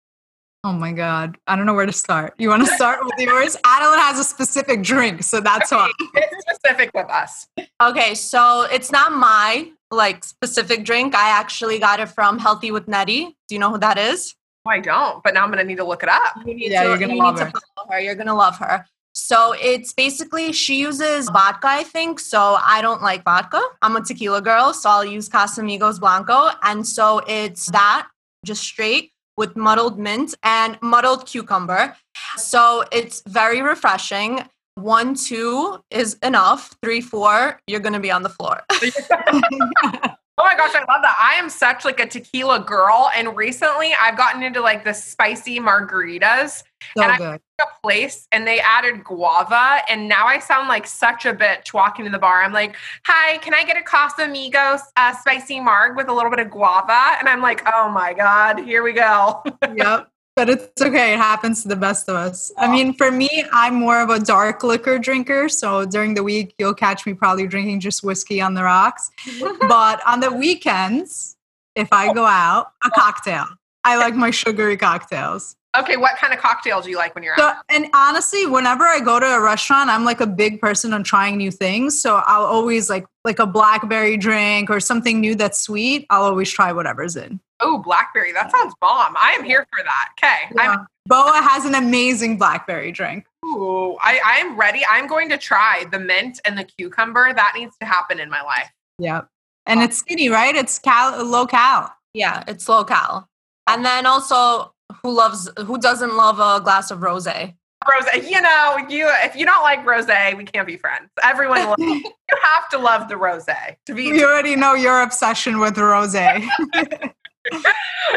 Oh 0.64 0.72
my 0.72 0.92
God. 0.92 1.38
I 1.46 1.54
don't 1.54 1.64
know 1.64 1.74
where 1.74 1.86
to 1.86 1.92
start. 1.92 2.34
You 2.38 2.48
want 2.48 2.66
to 2.66 2.74
start 2.74 2.98
with 3.04 3.14
yours? 3.18 3.56
Adelynn 3.64 3.98
has 3.98 4.18
a 4.18 4.24
specific 4.24 4.82
drink, 4.82 5.22
so 5.22 5.40
that's 5.40 5.72
okay, 5.72 5.80
why. 5.80 6.08
It's 6.14 6.42
specific 6.42 6.90
with 6.92 7.08
us. 7.08 7.46
Okay, 7.80 8.14
so 8.14 8.66
it's 8.72 8.90
not 8.90 9.12
my 9.12 9.70
like 9.92 10.24
specific 10.24 10.84
drink. 10.84 11.14
I 11.14 11.30
actually 11.30 11.78
got 11.78 12.00
it 12.00 12.06
from 12.06 12.38
Healthy 12.38 12.72
with 12.72 12.88
Nettie. 12.88 13.36
Do 13.46 13.54
you 13.54 13.60
know 13.60 13.70
who 13.70 13.78
that 13.78 13.96
is? 13.96 14.34
Oh, 14.66 14.70
I 14.70 14.80
don't, 14.80 15.22
but 15.22 15.34
now 15.34 15.44
I'm 15.44 15.50
going 15.52 15.62
to 15.62 15.64
need 15.64 15.76
to 15.76 15.84
look 15.84 16.02
it 16.02 16.08
up. 16.08 16.34
You 16.44 16.54
yeah, 16.56 16.82
to, 16.82 16.88
you're 16.88 16.98
going 16.98 17.10
to 17.10 17.16
love 17.16 17.38
her. 17.38 17.52
her. 17.88 18.00
You're 18.00 18.16
going 18.16 18.26
to 18.26 18.34
love 18.34 18.58
her. 18.58 18.84
So 19.16 19.54
it's 19.58 19.94
basically 19.94 20.52
she 20.52 20.78
uses 20.78 21.30
vodka, 21.30 21.68
I 21.68 21.84
think. 21.84 22.20
So 22.20 22.58
I 22.62 22.82
don't 22.82 23.00
like 23.00 23.24
vodka. 23.24 23.62
I'm 23.80 23.96
a 23.96 24.02
tequila 24.02 24.42
girl, 24.42 24.74
so 24.74 24.90
I'll 24.90 25.06
use 25.06 25.26
Casamigos 25.26 25.98
Blanco. 25.98 26.50
And 26.62 26.86
so 26.86 27.22
it's 27.26 27.64
that 27.70 28.08
just 28.44 28.62
straight 28.62 29.12
with 29.38 29.56
muddled 29.56 29.98
mint 29.98 30.34
and 30.42 30.78
muddled 30.82 31.26
cucumber. 31.26 31.96
So 32.36 32.84
it's 32.92 33.22
very 33.26 33.62
refreshing. 33.62 34.44
One, 34.74 35.14
two 35.14 35.82
is 35.90 36.18
enough. 36.22 36.76
Three, 36.82 37.00
four, 37.00 37.58
you're 37.66 37.80
going 37.80 37.94
to 37.94 38.00
be 38.00 38.10
on 38.10 38.22
the 38.22 38.28
floor. 38.28 38.64
Oh 40.38 40.44
my 40.44 40.54
gosh, 40.54 40.74
I 40.74 40.80
love 40.80 41.00
that. 41.02 41.16
I 41.18 41.34
am 41.36 41.48
such 41.48 41.86
like 41.86 41.98
a 41.98 42.06
tequila 42.06 42.60
girl. 42.60 43.10
And 43.16 43.34
recently 43.34 43.94
I've 43.98 44.18
gotten 44.18 44.42
into 44.42 44.60
like 44.60 44.84
the 44.84 44.92
spicy 44.92 45.58
margaritas. 45.58 46.62
So 46.94 47.02
and 47.02 47.16
good. 47.16 47.40
I 47.58 47.62
a 47.62 47.80
place 47.82 48.28
and 48.32 48.46
they 48.46 48.60
added 48.60 49.02
guava. 49.02 49.78
And 49.88 50.08
now 50.08 50.26
I 50.26 50.38
sound 50.38 50.68
like 50.68 50.86
such 50.86 51.24
a 51.24 51.32
bitch 51.32 51.72
walking 51.72 52.04
to 52.04 52.10
the 52.10 52.18
bar. 52.18 52.42
I'm 52.42 52.52
like, 52.52 52.76
hi, 53.06 53.38
can 53.38 53.54
I 53.54 53.64
get 53.64 53.78
a 53.78 53.80
Casamigos 53.80 54.80
uh, 54.96 55.14
spicy 55.16 55.58
marg 55.58 55.96
with 55.96 56.08
a 56.08 56.12
little 56.12 56.30
bit 56.30 56.40
of 56.40 56.50
guava? 56.50 57.16
And 57.18 57.30
I'm 57.30 57.40
like, 57.40 57.62
oh 57.66 57.88
my 57.88 58.12
God, 58.12 58.58
here 58.58 58.82
we 58.82 58.92
go. 58.92 59.42
yep 59.74 60.10
but 60.36 60.50
it's 60.50 60.80
okay. 60.80 61.14
It 61.14 61.16
happens 61.16 61.62
to 61.62 61.68
the 61.68 61.76
best 61.76 62.08
of 62.08 62.14
us. 62.14 62.52
I 62.58 62.70
mean, 62.70 62.92
for 62.92 63.10
me, 63.10 63.44
I'm 63.52 63.74
more 63.74 64.00
of 64.00 64.10
a 64.10 64.20
dark 64.20 64.62
liquor 64.62 64.98
drinker. 64.98 65.48
So 65.48 65.86
during 65.86 66.12
the 66.12 66.22
week, 66.22 66.54
you'll 66.58 66.74
catch 66.74 67.06
me 67.06 67.14
probably 67.14 67.46
drinking 67.46 67.80
just 67.80 68.04
whiskey 68.04 68.40
on 68.40 68.52
the 68.52 68.62
rocks. 68.62 69.10
but 69.60 70.06
on 70.06 70.20
the 70.20 70.30
weekends, 70.30 71.36
if 71.74 71.88
I 71.90 72.12
go 72.12 72.26
out, 72.26 72.72
a 72.84 72.90
cocktail. 72.90 73.46
I 73.82 73.96
like 73.96 74.14
my 74.14 74.30
sugary 74.30 74.76
cocktails. 74.76 75.56
Okay, 75.78 75.96
what 75.96 76.16
kind 76.16 76.32
of 76.32 76.38
cocktails 76.38 76.84
do 76.84 76.90
you 76.90 76.96
like 76.96 77.14
when 77.14 77.22
you're 77.22 77.36
so, 77.36 77.44
out? 77.44 77.56
And 77.68 77.86
honestly, 77.94 78.46
whenever 78.46 78.84
I 78.84 79.00
go 79.00 79.20
to 79.20 79.26
a 79.26 79.40
restaurant, 79.40 79.90
I'm 79.90 80.04
like 80.04 80.20
a 80.20 80.26
big 80.26 80.60
person 80.60 80.92
on 80.92 81.02
trying 81.02 81.36
new 81.36 81.50
things. 81.50 82.00
So 82.00 82.22
I'll 82.26 82.44
always 82.44 82.88
like 82.88 83.06
like 83.24 83.38
a 83.38 83.46
blackberry 83.46 84.16
drink 84.16 84.70
or 84.70 84.80
something 84.80 85.20
new 85.20 85.34
that's 85.34 85.58
sweet. 85.58 86.06
I'll 86.10 86.22
always 86.22 86.50
try 86.50 86.72
whatever's 86.72 87.16
in. 87.16 87.40
Oh, 87.60 87.78
blackberry! 87.78 88.32
That 88.32 88.50
sounds 88.50 88.74
bomb. 88.80 89.16
I 89.16 89.34
am 89.38 89.44
here 89.44 89.66
for 89.70 89.82
that. 89.82 90.08
Okay, 90.18 90.54
yeah. 90.56 90.84
Boa 91.06 91.40
has 91.42 91.64
an 91.64 91.74
amazing 91.74 92.38
blackberry 92.38 92.92
drink. 92.92 93.26
Ooh, 93.44 93.96
I 94.00 94.20
I 94.24 94.36
am 94.38 94.58
ready. 94.58 94.82
I'm 94.90 95.06
going 95.06 95.28
to 95.30 95.38
try 95.38 95.84
the 95.90 95.98
mint 95.98 96.40
and 96.44 96.58
the 96.58 96.64
cucumber. 96.64 97.32
That 97.34 97.52
needs 97.56 97.76
to 97.78 97.86
happen 97.86 98.20
in 98.20 98.30
my 98.30 98.42
life. 98.42 98.70
Yep, 98.98 99.28
and 99.66 99.82
it's 99.82 99.98
skinny, 99.98 100.28
right? 100.28 100.54
It's 100.54 100.78
cal 100.78 101.24
low 101.24 101.46
cal. 101.46 101.94
Yeah, 102.14 102.44
it's 102.46 102.68
low 102.68 102.84
cal. 102.84 103.28
And 103.66 103.84
then 103.84 104.06
also 104.06 104.72
who 105.02 105.12
loves 105.12 105.50
who 105.58 105.78
doesn't 105.78 106.16
love 106.16 106.38
a 106.38 106.62
glass 106.62 106.90
of 106.90 107.00
rosé? 107.00 107.54
Rosé, 107.84 108.28
you 108.28 108.40
know, 108.40 108.76
you 108.88 109.08
if 109.22 109.36
you 109.36 109.46
don't 109.46 109.62
like 109.62 109.84
rosé, 109.84 110.36
we 110.36 110.44
can't 110.44 110.66
be 110.66 110.76
friends. 110.76 111.08
Everyone 111.22 111.64
loves, 111.64 111.82
you 111.82 112.02
have 112.42 112.68
to 112.70 112.78
love 112.78 113.08
the 113.08 113.14
rosé 113.14 113.76
to 113.86 113.94
be. 113.94 114.12
We 114.12 114.24
already 114.24 114.56
know 114.56 114.74
your 114.74 115.02
obsession 115.02 115.60
with 115.60 115.74
rosé. 115.76 116.46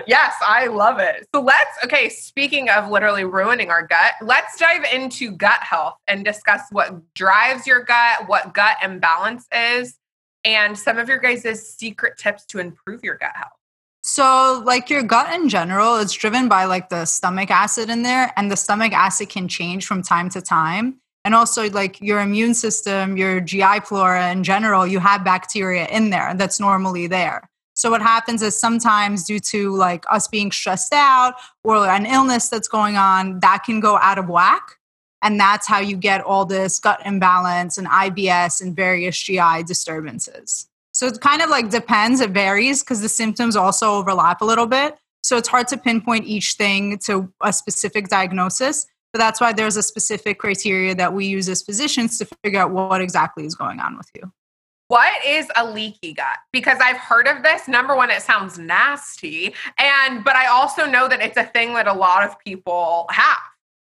yes, 0.08 0.34
I 0.46 0.68
love 0.68 1.00
it. 1.00 1.28
So 1.34 1.42
let's 1.42 1.84
okay, 1.84 2.10
speaking 2.10 2.70
of 2.70 2.90
literally 2.90 3.26
ruining 3.26 3.70
our 3.70 3.86
gut, 3.86 4.14
let's 4.22 4.58
dive 4.58 4.86
into 4.92 5.32
gut 5.32 5.62
health 5.62 5.96
and 6.08 6.26
discuss 6.26 6.62
what 6.72 7.14
drives 7.14 7.68
your 7.68 7.84
gut, 7.84 8.28
what 8.28 8.54
gut 8.54 8.78
imbalance 8.84 9.48
is, 9.52 9.98
and 10.46 10.78
some 10.78 10.98
of 10.98 11.08
your 11.08 11.20
guys' 11.20 11.76
secret 11.76 12.18
tips 12.18 12.46
to 12.48 12.60
improve 12.60 13.04
your 13.04 13.18
gut 13.18 13.36
health. 13.36 13.59
So, 14.12 14.64
like 14.66 14.90
your 14.90 15.04
gut 15.04 15.32
in 15.36 15.50
general, 15.50 15.98
it's 15.98 16.14
driven 16.14 16.50
by 16.50 16.66
like 16.66 16.90
the 16.90 17.06
stomach 17.06 17.52
acid 17.52 17.92
in 17.92 18.02
there, 18.02 18.34
and 18.36 18.52
the 18.52 18.58
stomach 18.58 18.92
acid 18.92 19.30
can 19.30 19.48
change 19.48 19.86
from 19.86 20.02
time 20.02 20.32
to 20.32 20.42
time. 20.42 21.00
And 21.24 21.36
also, 21.36 21.70
like 21.70 22.02
your 22.02 22.20
immune 22.20 22.56
system, 22.56 23.18
your 23.18 23.40
GI 23.40 23.82
flora 23.82 24.32
in 24.32 24.44
general, 24.44 24.88
you 24.88 24.98
have 24.98 25.24
bacteria 25.24 25.86
in 25.90 26.10
there 26.10 26.34
that's 26.34 26.60
normally 26.60 27.06
there. 27.06 27.48
So, 27.76 27.92
what 27.92 28.02
happens 28.02 28.42
is 28.42 28.60
sometimes, 28.60 29.26
due 29.26 29.40
to 29.52 29.76
like 29.76 30.06
us 30.10 30.28
being 30.28 30.52
stressed 30.52 30.92
out 30.92 31.36
or 31.64 31.88
an 31.88 32.08
illness 32.08 32.50
that's 32.50 32.68
going 32.68 32.96
on, 32.96 33.40
that 33.42 33.62
can 33.64 33.80
go 33.80 34.00
out 34.00 34.18
of 34.18 34.28
whack. 34.28 34.80
And 35.22 35.40
that's 35.40 35.68
how 35.68 35.82
you 35.82 35.96
get 35.96 36.22
all 36.22 36.46
this 36.46 36.80
gut 36.80 37.00
imbalance 37.06 37.78
and 37.78 37.88
IBS 37.88 38.60
and 38.60 38.76
various 38.76 39.22
GI 39.22 39.64
disturbances. 39.68 40.68
So 41.00 41.08
it 41.08 41.22
kind 41.22 41.42
of 41.42 41.50
like 41.50 41.70
depends, 41.70 42.20
it 42.20 42.32
varies 42.32 42.84
because 42.84 43.00
the 43.00 43.08
symptoms 43.08 43.56
also 43.56 43.94
overlap 43.94 44.42
a 44.42 44.46
little 44.46 44.68
bit. 44.68 44.98
So 45.24 45.38
it's 45.38 45.48
hard 45.48 45.70
to 45.70 45.78
pinpoint 45.78 46.26
each 46.26 46.56
thing 46.56 46.98
to 47.06 47.32
a 47.42 47.54
specific 47.54 48.10
diagnosis. 48.10 48.86
But 49.14 49.20
that's 49.20 49.40
why 49.40 49.54
there's 49.54 49.78
a 49.78 49.82
specific 49.82 50.40
criteria 50.40 50.94
that 50.96 51.14
we 51.14 51.26
use 51.26 51.48
as 51.48 51.62
physicians 51.62 52.18
to 52.18 52.28
figure 52.44 52.60
out 52.60 52.72
what 52.72 53.00
exactly 53.00 53.46
is 53.46 53.56
going 53.56 53.80
on 53.80 53.98
with 53.98 54.10
you. 54.14 54.30
What 54.90 55.14
is 55.26 55.48
a 55.56 55.72
leaky 55.72 56.16
gut? 56.16 56.40
Because 56.52 56.80
I've 56.82 56.98
heard 56.98 57.30
of 57.30 57.44
this. 57.44 57.70
Number 57.70 57.96
one, 57.96 58.12
it 58.12 58.22
sounds 58.22 58.60
nasty. 58.60 59.54
And 59.78 60.22
but 60.26 60.36
I 60.36 60.48
also 60.48 60.86
know 60.86 61.08
that 61.08 61.22
it's 61.22 61.38
a 61.38 61.46
thing 61.46 61.76
that 61.76 61.88
a 61.88 61.94
lot 61.94 62.26
of 62.26 62.38
people 62.40 63.06
have. 63.12 63.38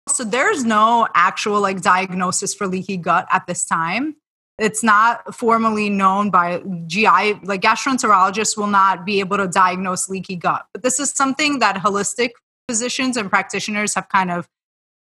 So 0.09 0.25
there's 0.25 0.65
no 0.65 1.07
actual 1.15 1.61
like 1.61 1.83
diagnosis 1.83 2.53
for 2.53 2.67
leaky 2.67 2.97
gut 2.97 3.29
at 3.31 3.47
this 3.47 3.65
time 3.65 4.17
it's 4.59 4.83
not 4.83 5.35
formally 5.35 5.91
known 5.91 6.31
by 6.31 6.63
GI, 6.87 7.41
like 7.45 7.61
gastroenterologists 7.61 8.57
will 8.57 8.67
not 8.67 9.05
be 9.05 9.21
able 9.21 9.37
to 9.37 9.47
diagnose 9.47 10.09
leaky 10.09 10.37
gut. 10.37 10.67
But 10.73 10.83
this 10.83 10.99
is 10.99 11.11
something 11.11 11.59
that 11.59 11.77
holistic 11.77 12.31
physicians 12.69 13.17
and 13.17 13.29
practitioners 13.29 13.95
have 13.95 14.09
kind 14.09 14.31
of 14.31 14.49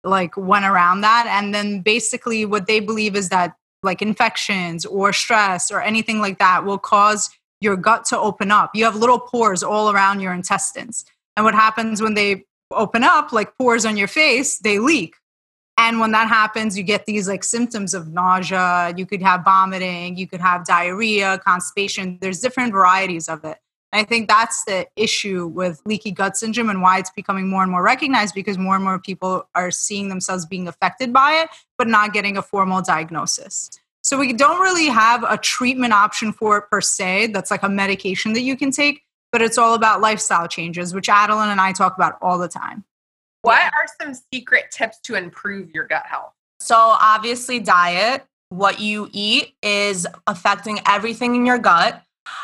like 0.03 0.36
went 0.36 0.65
around 0.65 1.01
that. 1.01 1.27
And 1.27 1.53
then 1.53 1.81
basically 1.81 2.45
what 2.45 2.67
they 2.67 2.79
believe 2.79 3.15
is 3.15 3.29
that 3.29 3.55
like 3.83 4.01
infections 4.01 4.86
or 4.86 5.13
stress 5.13 5.72
or 5.72 5.81
anything 5.81 6.19
like 6.19 6.39
that 6.39 6.65
will 6.65 6.79
cause 6.79 7.29
your 7.62 7.77
gut 7.77 8.05
to 8.05 8.19
open 8.19 8.51
up. 8.51 8.72
You 8.74 8.86
have 8.86 8.95
little 8.95 9.19
pores 9.19 9.62
all 9.63 9.91
around 9.91 10.19
your 10.19 10.33
intestines. 10.33 11.05
And 11.38 11.45
what 11.45 11.53
happens 11.53 12.01
when 12.01 12.15
they 12.15 12.45
open 12.72 13.03
up, 13.03 13.31
like 13.31 13.57
pores 13.57 13.86
on 13.86 13.98
your 13.98 14.07
face, 14.07 14.57
they 14.57 14.79
leak 14.79 15.15
and 15.89 15.99
when 15.99 16.11
that 16.11 16.29
happens, 16.29 16.77
you 16.77 16.83
get 16.83 17.05
these 17.05 17.27
like 17.27 17.43
symptoms 17.43 17.93
of 17.93 18.13
nausea, 18.13 18.93
you 18.95 19.05
could 19.05 19.21
have 19.21 19.43
vomiting, 19.43 20.15
you 20.17 20.27
could 20.27 20.39
have 20.39 20.65
diarrhea, 20.65 21.39
constipation. 21.39 22.17
There's 22.21 22.39
different 22.39 22.71
varieties 22.71 23.27
of 23.27 23.43
it. 23.43 23.57
And 23.91 23.99
I 23.99 24.05
think 24.05 24.29
that's 24.29 24.63
the 24.63 24.87
issue 24.95 25.45
with 25.45 25.81
leaky 25.85 26.11
gut 26.11 26.37
syndrome 26.37 26.69
and 26.69 26.81
why 26.81 26.99
it's 26.99 27.09
becoming 27.09 27.49
more 27.49 27.63
and 27.63 27.71
more 27.71 27.83
recognized 27.83 28.33
because 28.33 28.57
more 28.57 28.75
and 28.75 28.83
more 28.83 28.97
people 28.97 29.47
are 29.55 29.71
seeing 29.71 30.07
themselves 30.07 30.45
being 30.45 30.69
affected 30.69 31.11
by 31.11 31.33
it, 31.33 31.49
but 31.77 31.87
not 31.87 32.13
getting 32.13 32.37
a 32.37 32.41
formal 32.41 32.81
diagnosis. 32.81 33.69
So 34.01 34.17
we 34.17 34.31
don't 34.31 34.61
really 34.61 34.87
have 34.87 35.23
a 35.23 35.37
treatment 35.37 35.91
option 35.91 36.31
for 36.31 36.57
it 36.57 36.63
per 36.71 36.79
se. 36.79 37.27
That's 37.27 37.51
like 37.51 37.63
a 37.63 37.69
medication 37.69 38.31
that 38.33 38.41
you 38.41 38.55
can 38.55 38.71
take, 38.71 39.03
but 39.33 39.41
it's 39.41 39.57
all 39.57 39.73
about 39.73 39.99
lifestyle 39.99 40.47
changes, 40.47 40.93
which 40.93 41.07
Adelynn 41.07 41.51
and 41.51 41.59
I 41.59 41.73
talk 41.73 41.95
about 41.95 42.17
all 42.21 42.37
the 42.37 42.47
time. 42.47 42.85
What 43.43 43.59
are 43.59 43.88
some 44.01 44.13
secret 44.33 44.71
tips 44.71 45.00
to 45.03 45.15
improve 45.15 45.69
your 45.71 45.85
gut 45.85 46.05
health? 46.05 46.31
So, 46.62 46.75
obviously, 46.77 47.59
diet. 47.59 48.23
What 48.47 48.79
you 48.79 49.09
eat 49.12 49.55
is 49.62 50.07
affecting 50.27 50.79
everything 50.88 51.35
in 51.35 51.45
your 51.45 51.57
gut. 51.57 52.01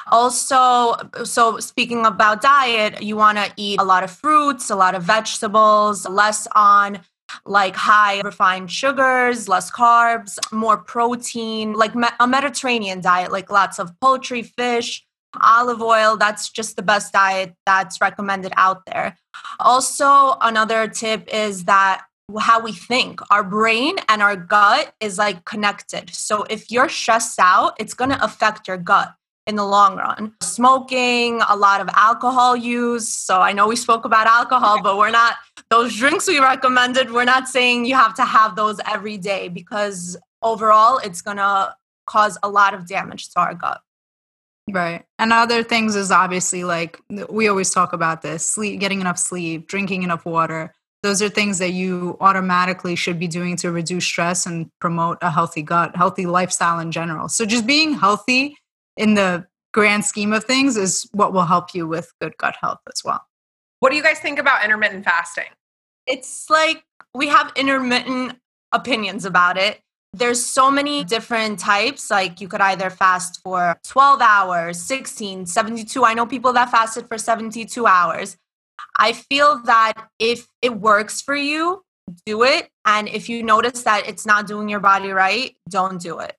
Also, 0.08 0.96
so 1.24 1.60
speaking 1.60 2.06
about 2.06 2.42
diet, 2.42 3.02
you 3.02 3.16
want 3.16 3.38
to 3.38 3.50
eat 3.56 3.80
a 3.80 3.84
lot 3.84 4.04
of 4.04 4.12
fruits, 4.12 4.70
a 4.70 4.76
lot 4.76 4.94
of 4.94 5.04
vegetables, 5.04 6.08
less 6.10 6.48
on 6.54 7.00
like 7.46 7.76
high 7.76 8.20
refined 8.22 8.70
sugars, 8.70 9.48
less 9.48 9.72
carbs, 9.72 10.38
more 10.52 10.78
protein, 10.78 11.74
like 11.74 11.94
a 12.20 12.28
Mediterranean 12.28 13.00
diet, 13.00 13.32
like 13.32 13.50
lots 13.50 13.80
of 13.80 13.98
poultry, 14.02 14.44
fish, 14.44 15.06
olive 15.42 15.82
oil. 15.82 16.18
That's 16.18 16.50
just 16.50 16.76
the 16.76 16.82
best 16.82 17.14
diet 17.14 17.54
that's 17.66 18.02
recommended 18.02 18.54
out 18.56 18.86
there. 18.86 19.18
Also, 19.60 20.38
another 20.42 20.88
tip 20.88 21.28
is 21.34 21.66
that 21.66 22.06
how 22.40 22.60
we 22.60 22.72
think, 22.72 23.20
our 23.32 23.44
brain 23.44 23.96
and 24.08 24.22
our 24.22 24.36
gut 24.36 24.94
is 25.00 25.18
like 25.18 25.46
connected. 25.46 26.14
So 26.14 26.44
if 26.44 26.70
you're 26.70 26.90
stressed 26.90 27.40
out, 27.40 27.74
it's 27.80 27.94
going 27.94 28.12
to 28.12 28.24
affect 28.24 28.68
your 28.68 28.78
gut 28.78 29.14
in 29.48 29.56
the 29.56 29.66
long 29.66 29.96
run. 29.98 30.34
Smoking, 30.44 31.42
a 31.50 31.56
lot 31.56 31.82
of 31.82 31.90
alcohol 31.96 32.56
use. 32.56 33.08
So 33.08 33.42
I 33.42 33.52
know 33.52 33.68
we 33.68 33.76
spoke 33.76 34.06
about 34.06 34.28
alcohol, 34.28 34.82
but 34.84 34.98
we're 34.98 35.10
not, 35.10 35.38
those 35.72 35.96
drinks 35.96 36.28
we 36.28 36.40
recommended, 36.40 37.12
we're 37.12 37.24
not 37.24 37.48
saying 37.48 37.86
you 37.86 37.96
have 37.96 38.14
to 38.16 38.26
have 38.26 38.56
those 38.56 38.80
every 38.88 39.18
day 39.18 39.48
because 39.48 40.16
overall 40.44 41.00
it's 41.00 41.24
going 41.24 41.38
to 41.38 41.74
cause 42.06 42.38
a 42.44 42.50
lot 42.50 42.76
of 42.76 42.88
damage 42.88 43.30
to 43.32 43.40
our 43.40 43.56
gut. 43.56 43.82
Right. 44.72 45.04
And 45.18 45.34
other 45.34 45.64
things 45.64 45.96
is 45.96 46.12
obviously 46.12 46.64
like 46.64 47.00
we 47.30 47.48
always 47.48 47.72
talk 47.72 47.94
about 47.94 48.22
this 48.22 48.46
sleep, 48.46 48.80
getting 48.80 49.02
enough 49.02 49.18
sleep, 49.18 49.68
drinking 49.68 50.04
enough 50.04 50.26
water. 50.26 50.74
Those 51.02 51.22
are 51.22 51.30
things 51.30 51.60
that 51.60 51.72
you 51.72 52.18
automatically 52.20 52.96
should 52.96 53.20
be 53.20 53.28
doing 53.28 53.56
to 53.58 53.72
reduce 53.72 54.06
stress 54.06 54.46
and 54.46 54.70
promote 54.80 55.18
a 55.22 55.32
healthy 55.32 55.62
gut, 55.62 55.96
healthy 55.96 56.26
lifestyle 56.26 56.80
in 56.80 56.92
general. 56.92 57.30
So 57.30 57.46
just 57.46 57.66
being 57.66 57.94
healthy 57.94 58.58
in 58.98 59.14
the 59.14 59.48
grand 59.74 60.04
scheme 60.04 60.34
of 60.34 60.44
things 60.44 60.76
is 60.76 61.08
what 61.14 61.32
will 61.32 61.46
help 61.46 61.74
you 61.74 61.88
with 61.88 62.12
good 62.22 62.36
gut 62.38 62.56
health 62.60 62.80
as 62.94 63.02
well. 63.04 63.24
What 63.80 63.92
do 63.92 63.96
you 63.96 64.04
guys 64.04 64.20
think 64.20 64.40
about 64.40 64.64
intermittent 64.64 65.06
fasting? 65.06 65.46
It's 66.06 66.50
like 66.50 66.84
we 67.14 67.28
have 67.28 67.54
intermittent 67.56 68.38
opinions 68.72 69.26
about 69.26 69.58
it 69.58 69.80
there's 70.14 70.44
so 70.44 70.72
many 70.72 71.04
different 71.04 71.60
types. 71.60 72.10
Like 72.10 72.42
you 72.42 72.48
could 72.48 72.62
either 72.62 72.90
fast 72.90 73.42
for 73.44 73.78
12 73.84 74.22
hours 74.22 74.82
16 74.82 75.46
72 75.46 76.04
i 76.04 76.14
know 76.14 76.26
people 76.26 76.54
that 76.54 76.72
fasted 76.72 77.08
for 77.08 77.18
72 77.18 77.86
hours. 77.86 78.38
I 78.98 79.14
feel 79.14 79.62
that 79.66 79.94
if 80.20 80.48
it 80.62 80.80
works 80.80 81.22
for 81.22 81.36
you 81.36 81.84
do 82.26 82.44
it. 82.44 82.70
And 82.86 83.08
if 83.08 83.30
you 83.30 83.44
notice 83.44 83.84
that 83.84 84.08
it's 84.08 84.26
not 84.26 84.48
doing 84.48 84.68
your 84.68 84.80
body 84.80 85.12
right 85.12 85.56
don't 85.70 86.02
do 86.02 86.20
it. 86.20 86.36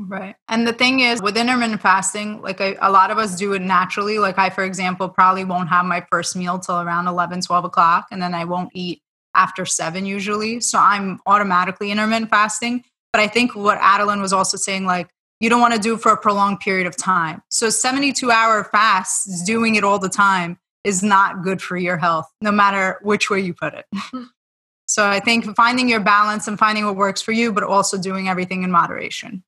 Right. 0.00 0.34
And 0.48 0.66
the 0.66 0.72
thing 0.72 1.00
is, 1.00 1.22
with 1.22 1.36
intermittent 1.36 1.80
fasting, 1.80 2.42
like 2.42 2.60
I, 2.60 2.76
a 2.80 2.90
lot 2.90 3.12
of 3.12 3.18
us 3.18 3.36
do 3.36 3.52
it 3.52 3.62
naturally. 3.62 4.18
Like 4.18 4.38
I, 4.38 4.50
for 4.50 4.64
example, 4.64 5.08
probably 5.08 5.44
won't 5.44 5.68
have 5.68 5.84
my 5.84 6.04
first 6.10 6.34
meal 6.34 6.58
till 6.58 6.80
around 6.80 7.06
11, 7.06 7.42
12 7.42 7.64
o'clock, 7.64 8.08
and 8.10 8.20
then 8.20 8.34
I 8.34 8.44
won't 8.44 8.70
eat 8.74 9.02
after 9.34 9.66
seven 9.66 10.06
usually. 10.06 10.60
So 10.60 10.78
I'm 10.78 11.20
automatically 11.26 11.90
intermittent 11.90 12.30
fasting. 12.30 12.84
But 13.12 13.20
I 13.20 13.28
think 13.28 13.54
what 13.54 13.78
Adelynn 13.78 14.20
was 14.20 14.32
also 14.32 14.56
saying, 14.56 14.86
like, 14.86 15.08
you 15.40 15.50
don't 15.50 15.60
want 15.60 15.74
to 15.74 15.80
do 15.80 15.96
for 15.96 16.12
a 16.12 16.16
prolonged 16.16 16.60
period 16.60 16.86
of 16.86 16.96
time. 16.96 17.42
So 17.48 17.70
72 17.70 18.30
hour 18.30 18.64
fasts, 18.64 19.44
doing 19.44 19.74
it 19.74 19.84
all 19.84 19.98
the 19.98 20.08
time 20.08 20.58
is 20.84 21.02
not 21.02 21.42
good 21.42 21.60
for 21.60 21.76
your 21.76 21.96
health, 21.96 22.30
no 22.40 22.52
matter 22.52 22.98
which 23.02 23.30
way 23.30 23.40
you 23.40 23.54
put 23.54 23.74
it. 23.74 23.84
Mm-hmm. 23.94 24.24
so 24.86 25.06
I 25.06 25.20
think 25.20 25.44
finding 25.56 25.88
your 25.88 26.00
balance 26.00 26.46
and 26.48 26.58
finding 26.58 26.84
what 26.86 26.96
works 26.96 27.22
for 27.22 27.32
you, 27.32 27.52
but 27.52 27.62
also 27.62 27.98
doing 27.98 28.28
everything 28.28 28.62
in 28.62 28.70
moderation. 28.70 29.42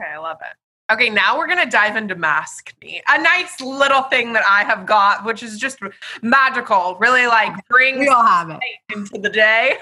Okay, 0.00 0.10
I 0.12 0.18
love 0.18 0.38
it. 0.40 0.56
Okay, 0.90 1.08
now 1.08 1.38
we're 1.38 1.46
gonna 1.46 1.70
dive 1.70 1.96
into 1.96 2.16
maskne. 2.16 3.00
A 3.08 3.22
nice 3.22 3.60
little 3.60 4.02
thing 4.02 4.32
that 4.32 4.42
I 4.46 4.64
have 4.64 4.86
got, 4.86 5.24
which 5.24 5.42
is 5.42 5.58
just 5.58 5.78
magical. 6.20 6.96
Really 6.98 7.26
like 7.26 7.52
bring 7.68 8.00
we 8.00 8.08
all 8.08 8.24
have 8.24 8.50
it 8.50 8.58
into 8.92 9.18
the 9.18 9.28
day. 9.28 9.76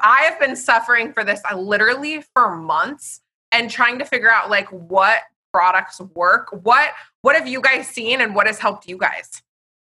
I 0.00 0.22
have 0.22 0.40
been 0.40 0.56
suffering 0.56 1.12
for 1.12 1.24
this 1.24 1.42
uh, 1.50 1.56
literally 1.56 2.22
for 2.34 2.56
months 2.56 3.20
and 3.52 3.70
trying 3.70 3.98
to 3.98 4.06
figure 4.06 4.30
out 4.30 4.48
like 4.48 4.68
what 4.68 5.20
products 5.52 6.00
work. 6.14 6.48
What 6.62 6.92
what 7.20 7.36
have 7.36 7.46
you 7.46 7.60
guys 7.60 7.86
seen 7.86 8.22
and 8.22 8.34
what 8.34 8.46
has 8.46 8.58
helped 8.58 8.88
you 8.88 8.96
guys? 8.96 9.42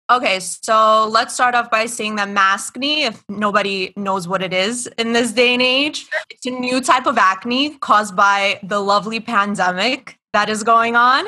Okay, 0.07 0.39
so 0.39 1.07
let's 1.09 1.33
start 1.33 1.55
off 1.55 1.71
by 1.71 1.87
saying 1.87 2.17
that 2.17 2.27
maskne, 2.27 3.07
if 3.07 3.23
nobody 3.27 3.91
knows 3.95 4.27
what 4.27 4.43
it 4.43 4.53
is 4.53 4.85
in 4.99 5.13
this 5.13 5.31
day 5.31 5.53
and 5.53 5.63
age, 5.63 6.05
it's 6.29 6.45
a 6.45 6.51
new 6.51 6.79
type 6.79 7.07
of 7.07 7.17
acne 7.17 7.71
caused 7.79 8.15
by 8.15 8.59
the 8.61 8.79
lovely 8.79 9.19
pandemic 9.19 10.19
that 10.33 10.47
is 10.47 10.61
going 10.61 10.95
on. 10.95 11.25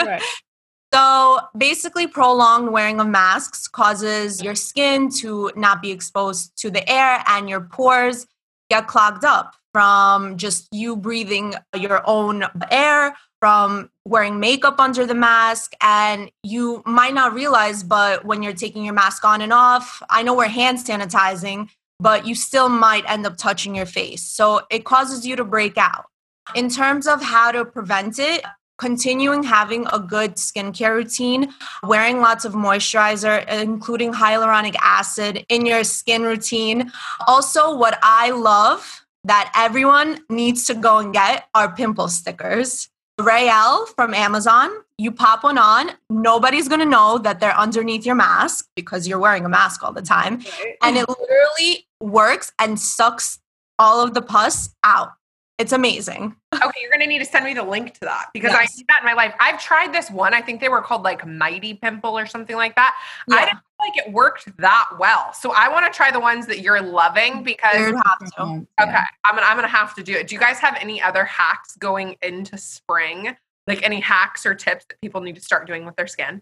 Right. 0.00 0.22
so 0.94 1.40
basically, 1.58 2.06
prolonged 2.06 2.72
wearing 2.72 3.00
of 3.00 3.06
masks 3.06 3.68
causes 3.68 4.42
your 4.42 4.54
skin 4.54 5.10
to 5.18 5.52
not 5.54 5.82
be 5.82 5.90
exposed 5.90 6.56
to 6.62 6.70
the 6.70 6.88
air 6.88 7.22
and 7.26 7.50
your 7.50 7.60
pores 7.60 8.26
get 8.70 8.86
clogged 8.86 9.26
up 9.26 9.55
from 9.76 10.36
just 10.36 10.68
you 10.72 10.96
breathing 10.96 11.54
your 11.74 12.02
own 12.06 12.44
air 12.70 13.14
from 13.40 13.90
wearing 14.06 14.40
makeup 14.40 14.80
under 14.80 15.04
the 15.04 15.14
mask 15.14 15.74
and 15.82 16.30
you 16.42 16.82
might 16.86 17.12
not 17.12 17.34
realize 17.34 17.82
but 17.82 18.24
when 18.24 18.42
you're 18.42 18.54
taking 18.64 18.84
your 18.84 18.94
mask 18.94 19.24
on 19.24 19.42
and 19.42 19.52
off 19.52 20.02
i 20.08 20.22
know 20.22 20.34
we're 20.34 20.48
hand 20.48 20.78
sanitizing 20.78 21.68
but 21.98 22.26
you 22.26 22.34
still 22.34 22.68
might 22.68 23.08
end 23.10 23.26
up 23.26 23.36
touching 23.36 23.74
your 23.74 23.86
face. 23.86 24.22
So 24.22 24.62
it 24.70 24.84
causes 24.84 25.26
you 25.26 25.36
to 25.36 25.44
break 25.44 25.78
out. 25.78 26.06
In 26.54 26.68
terms 26.68 27.06
of 27.06 27.22
how 27.22 27.50
to 27.52 27.64
prevent 27.64 28.18
it 28.18 28.44
continuing 28.78 29.42
having 29.42 29.86
a 29.90 29.98
good 29.98 30.34
skincare 30.34 30.94
routine 30.94 31.48
wearing 31.82 32.20
lots 32.20 32.44
of 32.44 32.52
moisturizer 32.52 33.42
including 33.48 34.12
hyaluronic 34.12 34.76
acid 34.82 35.46
in 35.48 35.64
your 35.64 35.82
skin 35.82 36.22
routine. 36.22 36.92
Also 37.26 37.74
what 37.74 37.98
i 38.02 38.30
love 38.30 39.05
that 39.26 39.52
everyone 39.54 40.20
needs 40.30 40.66
to 40.66 40.74
go 40.74 40.98
and 40.98 41.12
get 41.12 41.48
are 41.54 41.74
pimple 41.74 42.08
stickers 42.08 42.88
Rael 43.18 43.86
from 43.86 44.12
Amazon, 44.12 44.70
you 44.98 45.10
pop 45.10 45.42
one 45.44 45.56
on. 45.56 45.90
Nobody's 46.10 46.68
going 46.68 46.80
to 46.80 46.86
know 46.86 47.18
that 47.18 47.40
they're 47.40 47.56
underneath 47.56 48.04
your 48.04 48.14
mask 48.14 48.68
because 48.76 49.08
you're 49.08 49.18
wearing 49.18 49.44
a 49.44 49.48
mask 49.48 49.82
all 49.82 49.92
the 49.92 50.02
time. 50.02 50.42
And 50.82 50.96
it 50.96 51.08
literally 51.08 51.86
works 52.00 52.52
and 52.58 52.78
sucks 52.78 53.38
all 53.78 54.02
of 54.02 54.12
the 54.12 54.20
pus 54.20 54.74
out. 54.84 55.12
It's 55.58 55.72
amazing. 55.72 56.36
Okay, 56.56 56.80
you're 56.80 56.90
gonna 56.90 57.06
need 57.06 57.18
to 57.18 57.24
send 57.26 57.44
me 57.44 57.52
the 57.52 57.62
link 57.62 57.92
to 57.94 58.00
that 58.00 58.28
because 58.32 58.52
yes. 58.52 58.60
I 58.60 58.64
see 58.64 58.84
that 58.88 59.00
in 59.02 59.04
my 59.04 59.12
life. 59.12 59.34
I've 59.38 59.62
tried 59.62 59.92
this 59.92 60.10
one. 60.10 60.32
I 60.32 60.40
think 60.40 60.60
they 60.60 60.70
were 60.70 60.80
called 60.80 61.02
like 61.02 61.26
Mighty 61.26 61.74
Pimple 61.74 62.18
or 62.18 62.24
something 62.24 62.56
like 62.56 62.74
that. 62.76 62.96
Yeah. 63.28 63.36
I 63.36 63.44
didn't 63.44 63.58
feel 63.58 63.88
like 63.88 64.06
it 64.06 64.12
worked 64.12 64.56
that 64.56 64.88
well. 64.98 65.34
So 65.34 65.52
I 65.54 65.68
want 65.68 65.84
to 65.84 65.94
try 65.94 66.10
the 66.10 66.18
ones 66.18 66.46
that 66.46 66.60
you're 66.60 66.80
loving 66.80 67.42
because 67.42 67.76
have 67.76 68.18
to. 68.18 68.42
Okay, 68.42 68.66
yeah. 68.80 69.04
I'm 69.22 69.34
gonna 69.34 69.46
I'm 69.46 69.56
gonna 69.56 69.68
have 69.68 69.94
to 69.96 70.02
do 70.02 70.14
it. 70.14 70.28
Do 70.28 70.34
you 70.34 70.40
guys 70.40 70.58
have 70.58 70.78
any 70.80 71.00
other 71.02 71.26
hacks 71.26 71.76
going 71.76 72.16
into 72.22 72.56
spring? 72.56 73.36
Like 73.66 73.82
any 73.82 74.00
hacks 74.00 74.46
or 74.46 74.54
tips 74.54 74.86
that 74.88 74.98
people 75.02 75.20
need 75.20 75.34
to 75.34 75.42
start 75.42 75.66
doing 75.66 75.84
with 75.84 75.94
their 75.96 76.06
skin? 76.06 76.40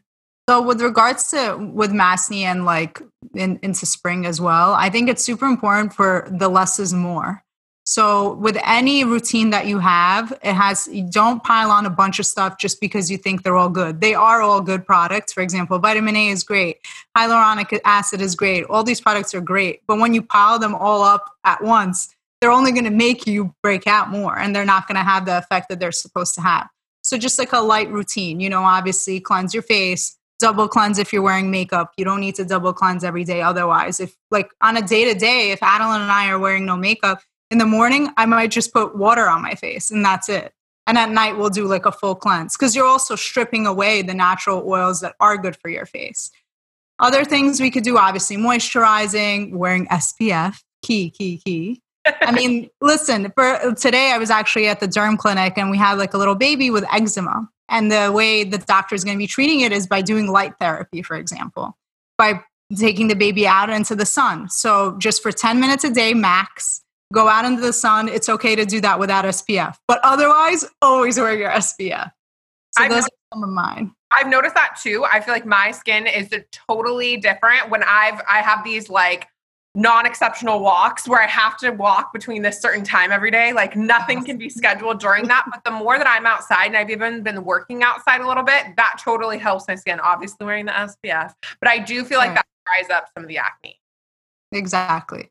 So 0.48 0.62
with 0.62 0.80
regards 0.80 1.30
to 1.30 1.56
with 1.72 1.90
maskne 1.90 2.42
and 2.42 2.64
like 2.64 3.02
in, 3.34 3.58
into 3.62 3.84
spring 3.84 4.26
as 4.26 4.40
well, 4.40 4.74
I 4.74 4.90
think 4.90 5.08
it's 5.08 5.24
super 5.24 5.46
important 5.46 5.92
for 5.92 6.28
the 6.30 6.48
less 6.48 6.78
is 6.78 6.94
more. 6.94 7.42
So 7.86 8.32
with 8.34 8.56
any 8.64 9.04
routine 9.04 9.50
that 9.50 9.66
you 9.66 9.78
have, 9.78 10.32
it 10.42 10.54
has 10.54 10.88
don't 11.10 11.44
pile 11.44 11.70
on 11.70 11.84
a 11.84 11.90
bunch 11.90 12.18
of 12.18 12.24
stuff 12.24 12.56
just 12.58 12.80
because 12.80 13.10
you 13.10 13.18
think 13.18 13.42
they're 13.42 13.56
all 13.56 13.68
good. 13.68 14.00
They 14.00 14.14
are 14.14 14.40
all 14.40 14.62
good 14.62 14.86
products. 14.86 15.34
For 15.34 15.42
example, 15.42 15.78
vitamin 15.78 16.16
A 16.16 16.28
is 16.28 16.42
great, 16.42 16.78
hyaluronic 17.16 17.78
acid 17.84 18.22
is 18.22 18.34
great. 18.34 18.64
All 18.64 18.84
these 18.84 19.02
products 19.02 19.34
are 19.34 19.40
great, 19.42 19.82
but 19.86 19.98
when 19.98 20.14
you 20.14 20.22
pile 20.22 20.58
them 20.58 20.74
all 20.74 21.02
up 21.02 21.30
at 21.44 21.62
once, 21.62 22.08
they're 22.40 22.50
only 22.50 22.72
going 22.72 22.84
to 22.84 22.90
make 22.90 23.26
you 23.26 23.54
break 23.62 23.86
out 23.86 24.10
more 24.10 24.38
and 24.38 24.56
they're 24.56 24.64
not 24.64 24.88
going 24.88 24.96
to 24.96 25.04
have 25.04 25.26
the 25.26 25.36
effect 25.36 25.68
that 25.68 25.78
they're 25.78 25.92
supposed 25.92 26.34
to 26.36 26.40
have. 26.40 26.68
So 27.02 27.18
just 27.18 27.38
like 27.38 27.52
a 27.52 27.60
light 27.60 27.90
routine, 27.90 28.40
you 28.40 28.48
know, 28.48 28.62
obviously 28.62 29.20
cleanse 29.20 29.52
your 29.52 29.62
face, 29.62 30.16
double 30.38 30.68
cleanse 30.68 30.98
if 30.98 31.12
you're 31.12 31.22
wearing 31.22 31.50
makeup. 31.50 31.92
You 31.98 32.06
don't 32.06 32.20
need 32.20 32.34
to 32.36 32.46
double 32.46 32.72
cleanse 32.72 33.04
every 33.04 33.24
day 33.24 33.42
otherwise. 33.42 34.00
If 34.00 34.16
like 34.30 34.50
on 34.62 34.78
a 34.78 34.82
day 34.82 35.04
to 35.12 35.18
day, 35.18 35.50
if 35.50 35.60
Adelynn 35.60 36.00
and 36.00 36.10
I 36.10 36.30
are 36.30 36.38
wearing 36.38 36.64
no 36.64 36.76
makeup, 36.76 37.20
in 37.50 37.58
the 37.58 37.66
morning, 37.66 38.10
I 38.16 38.26
might 38.26 38.50
just 38.50 38.72
put 38.72 38.96
water 38.96 39.28
on 39.28 39.42
my 39.42 39.54
face 39.54 39.90
and 39.90 40.04
that's 40.04 40.28
it. 40.28 40.52
And 40.86 40.98
at 40.98 41.10
night, 41.10 41.38
we'll 41.38 41.50
do 41.50 41.66
like 41.66 41.86
a 41.86 41.92
full 41.92 42.14
cleanse 42.14 42.56
because 42.56 42.76
you're 42.76 42.86
also 42.86 43.16
stripping 43.16 43.66
away 43.66 44.02
the 44.02 44.14
natural 44.14 44.68
oils 44.68 45.00
that 45.00 45.14
are 45.18 45.38
good 45.38 45.56
for 45.56 45.70
your 45.70 45.86
face. 45.86 46.30
Other 46.98 47.24
things 47.24 47.60
we 47.60 47.70
could 47.70 47.84
do, 47.84 47.96
obviously, 47.96 48.36
moisturizing, 48.36 49.54
wearing 49.54 49.86
SPF, 49.86 50.62
key, 50.82 51.10
key, 51.10 51.40
key. 51.44 51.80
I 52.04 52.32
mean, 52.32 52.68
listen, 52.80 53.32
for 53.34 53.74
today 53.74 54.12
I 54.12 54.18
was 54.18 54.30
actually 54.30 54.68
at 54.68 54.80
the 54.80 54.86
derm 54.86 55.16
clinic 55.16 55.56
and 55.56 55.70
we 55.70 55.78
had 55.78 55.94
like 55.94 56.14
a 56.14 56.18
little 56.18 56.34
baby 56.34 56.70
with 56.70 56.84
eczema. 56.92 57.48
And 57.70 57.90
the 57.90 58.12
way 58.12 58.44
the 58.44 58.58
doctor 58.58 58.94
is 58.94 59.04
going 59.04 59.16
to 59.16 59.18
be 59.18 59.26
treating 59.26 59.60
it 59.60 59.72
is 59.72 59.86
by 59.86 60.02
doing 60.02 60.30
light 60.30 60.52
therapy, 60.60 61.02
for 61.02 61.16
example, 61.16 61.78
by 62.18 62.42
taking 62.76 63.08
the 63.08 63.16
baby 63.16 63.46
out 63.46 63.70
into 63.70 63.96
the 63.96 64.06
sun. 64.06 64.50
So 64.50 64.96
just 64.98 65.22
for 65.22 65.32
10 65.32 65.60
minutes 65.60 65.82
a 65.82 65.90
day 65.90 66.12
max, 66.12 66.83
go 67.12 67.28
out 67.28 67.44
into 67.44 67.60
the 67.60 67.72
sun. 67.72 68.08
It's 68.08 68.28
okay 68.28 68.56
to 68.56 68.64
do 68.64 68.80
that 68.80 68.98
without 68.98 69.24
SPF. 69.24 69.76
But 69.86 70.00
otherwise, 70.02 70.64
always 70.82 71.18
wear 71.18 71.36
your 71.36 71.50
SPF. 71.50 72.10
So 72.76 72.82
I've 72.82 72.90
those 72.90 72.96
noticed, 72.96 73.10
are 73.12 73.36
some 73.36 73.44
of 73.44 73.50
mine. 73.50 73.92
I've 74.10 74.28
noticed 74.28 74.54
that 74.54 74.78
too. 74.82 75.04
I 75.10 75.20
feel 75.20 75.34
like 75.34 75.46
my 75.46 75.70
skin 75.70 76.06
is 76.06 76.28
totally 76.68 77.16
different 77.16 77.70
when 77.70 77.82
I've 77.84 78.20
I 78.28 78.40
have 78.40 78.64
these 78.64 78.90
like 78.90 79.28
non-exceptional 79.76 80.60
walks 80.60 81.08
where 81.08 81.20
I 81.20 81.26
have 81.26 81.56
to 81.58 81.70
walk 81.70 82.12
between 82.12 82.42
this 82.42 82.60
certain 82.60 82.84
time 82.84 83.10
every 83.10 83.30
day. 83.32 83.52
Like 83.52 83.76
nothing 83.76 84.24
can 84.24 84.38
be 84.38 84.48
scheduled 84.48 85.00
during 85.00 85.26
that. 85.28 85.46
But 85.50 85.64
the 85.64 85.72
more 85.72 85.98
that 85.98 86.06
I'm 86.06 86.26
outside 86.26 86.66
and 86.66 86.76
I've 86.76 86.90
even 86.90 87.22
been 87.22 87.44
working 87.44 87.82
outside 87.82 88.20
a 88.20 88.26
little 88.26 88.44
bit, 88.44 88.76
that 88.76 89.00
totally 89.02 89.38
helps 89.38 89.66
my 89.66 89.74
skin. 89.74 89.98
Obviously 90.00 90.46
wearing 90.46 90.66
the 90.66 90.72
SPF. 90.72 91.34
But 91.60 91.68
I 91.68 91.78
do 91.78 92.04
feel 92.04 92.18
like 92.18 92.30
right. 92.30 92.36
that 92.36 92.46
dries 92.66 92.90
up 92.96 93.08
some 93.14 93.24
of 93.24 93.28
the 93.28 93.38
acne. 93.38 93.80
Exactly 94.52 95.30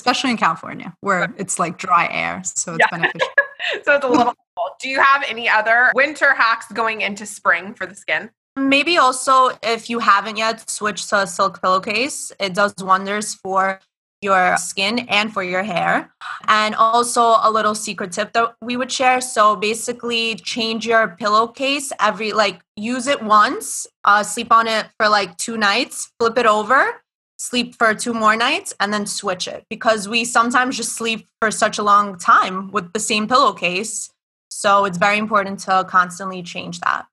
especially 0.00 0.30
in 0.30 0.38
California 0.38 0.96
where 1.00 1.34
it's 1.36 1.58
like 1.58 1.76
dry 1.76 2.08
air. 2.10 2.40
So 2.44 2.74
it's 2.74 2.80
yeah. 2.80 2.98
beneficial. 2.98 3.28
so 3.84 3.94
it's 3.96 4.04
a 4.04 4.08
little 4.08 4.34
Do 4.80 4.88
you 4.88 5.00
have 5.00 5.24
any 5.28 5.48
other 5.48 5.90
winter 5.94 6.34
hacks 6.34 6.70
going 6.72 7.02
into 7.02 7.26
spring 7.26 7.74
for 7.74 7.86
the 7.86 7.94
skin? 7.94 8.30
Maybe 8.56 8.96
also 8.98 9.50
if 9.62 9.90
you 9.90 9.98
haven't 9.98 10.36
yet 10.36 10.68
switched 10.68 11.08
to 11.10 11.20
a 11.20 11.26
silk 11.26 11.62
pillowcase, 11.62 12.32
it 12.40 12.54
does 12.54 12.74
wonders 12.80 13.34
for 13.34 13.80
your 14.22 14.56
skin 14.58 15.00
and 15.08 15.32
for 15.32 15.42
your 15.42 15.62
hair. 15.62 16.12
And 16.46 16.74
also 16.74 17.36
a 17.42 17.50
little 17.50 17.74
secret 17.74 18.12
tip 18.12 18.32
that 18.32 18.54
we 18.60 18.76
would 18.76 18.92
share. 18.92 19.20
So 19.20 19.56
basically 19.56 20.34
change 20.36 20.86
your 20.86 21.08
pillowcase 21.08 21.92
every 22.00 22.32
like 22.32 22.60
use 22.76 23.06
it 23.06 23.22
once, 23.22 23.86
uh, 24.04 24.22
sleep 24.22 24.52
on 24.52 24.66
it 24.66 24.86
for 24.98 25.08
like 25.08 25.36
two 25.36 25.56
nights, 25.56 26.10
flip 26.18 26.36
it 26.36 26.46
over 26.46 27.00
sleep 27.40 27.74
for 27.74 27.94
two 27.94 28.12
more 28.12 28.36
nights 28.36 28.74
and 28.80 28.92
then 28.92 29.06
switch 29.06 29.48
it 29.48 29.64
because 29.70 30.06
we 30.06 30.26
sometimes 30.26 30.76
just 30.76 30.92
sleep 30.92 31.26
for 31.40 31.50
such 31.50 31.78
a 31.78 31.82
long 31.82 32.18
time 32.18 32.70
with 32.70 32.92
the 32.92 33.00
same 33.00 33.26
pillowcase. 33.26 34.10
So 34.50 34.84
it's 34.84 34.98
very 34.98 35.16
important 35.16 35.58
to 35.60 35.84
constantly 35.88 36.42
change 36.42 36.80
that. 36.80 37.06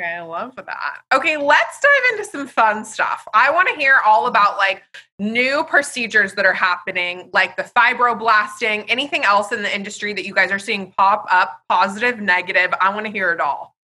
Okay, 0.00 0.14
I 0.14 0.22
love 0.22 0.56
that. 0.56 1.02
Okay, 1.14 1.36
let's 1.36 1.80
dive 1.80 2.12
into 2.18 2.24
some 2.24 2.48
fun 2.48 2.84
stuff. 2.84 3.26
I 3.34 3.52
want 3.52 3.68
to 3.68 3.76
hear 3.76 4.00
all 4.04 4.26
about 4.26 4.56
like 4.56 4.82
new 5.20 5.64
procedures 5.64 6.34
that 6.34 6.44
are 6.44 6.52
happening, 6.52 7.30
like 7.32 7.56
the 7.56 7.62
fibroblasting, 7.62 8.84
anything 8.88 9.22
else 9.22 9.52
in 9.52 9.62
the 9.62 9.72
industry 9.72 10.12
that 10.12 10.26
you 10.26 10.34
guys 10.34 10.50
are 10.50 10.58
seeing 10.58 10.92
pop 10.92 11.24
up, 11.30 11.62
positive, 11.68 12.18
negative. 12.18 12.74
I 12.80 12.92
want 12.92 13.06
to 13.06 13.12
hear 13.12 13.32
it 13.32 13.40
all. 13.40 13.76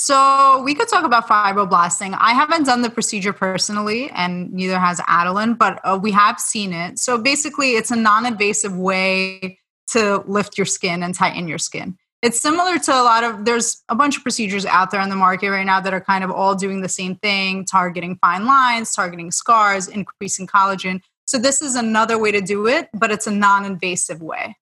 So 0.00 0.62
we 0.64 0.76
could 0.76 0.86
talk 0.86 1.04
about 1.04 1.26
fibroblasting. 1.26 2.16
I 2.20 2.32
haven't 2.32 2.66
done 2.66 2.82
the 2.82 2.88
procedure 2.88 3.32
personally, 3.32 4.08
and 4.10 4.52
neither 4.52 4.78
has 4.78 5.00
Adelynn, 5.00 5.58
but 5.58 5.80
uh, 5.82 5.98
we 6.00 6.12
have 6.12 6.38
seen 6.38 6.72
it. 6.72 7.00
So 7.00 7.18
basically, 7.18 7.70
it's 7.70 7.90
a 7.90 7.96
non-invasive 7.96 8.76
way 8.76 9.58
to 9.88 10.22
lift 10.28 10.56
your 10.56 10.66
skin 10.66 11.02
and 11.02 11.16
tighten 11.16 11.48
your 11.48 11.58
skin. 11.58 11.98
It's 12.22 12.40
similar 12.40 12.78
to 12.78 12.92
a 12.92 13.02
lot 13.02 13.24
of 13.24 13.44
there's 13.44 13.82
a 13.88 13.96
bunch 13.96 14.16
of 14.16 14.22
procedures 14.22 14.64
out 14.64 14.92
there 14.92 15.00
on 15.00 15.08
the 15.08 15.16
market 15.16 15.50
right 15.50 15.66
now 15.66 15.80
that 15.80 15.92
are 15.92 16.00
kind 16.00 16.22
of 16.22 16.30
all 16.30 16.54
doing 16.54 16.80
the 16.80 16.88
same 16.88 17.16
thing, 17.16 17.64
targeting 17.64 18.18
fine 18.20 18.46
lines, 18.46 18.94
targeting 18.94 19.32
scars, 19.32 19.88
increasing 19.88 20.46
collagen. 20.46 21.00
So 21.26 21.38
this 21.38 21.60
is 21.60 21.74
another 21.74 22.20
way 22.20 22.30
to 22.30 22.40
do 22.40 22.68
it, 22.68 22.88
but 22.94 23.10
it's 23.10 23.26
a 23.26 23.32
non-invasive 23.32 24.22
way, 24.22 24.56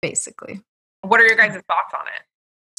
basically. 0.00 0.60
What 1.02 1.20
are 1.20 1.26
your 1.26 1.36
guys' 1.36 1.52
thoughts 1.52 1.94
on 1.94 2.08
it? 2.08 2.22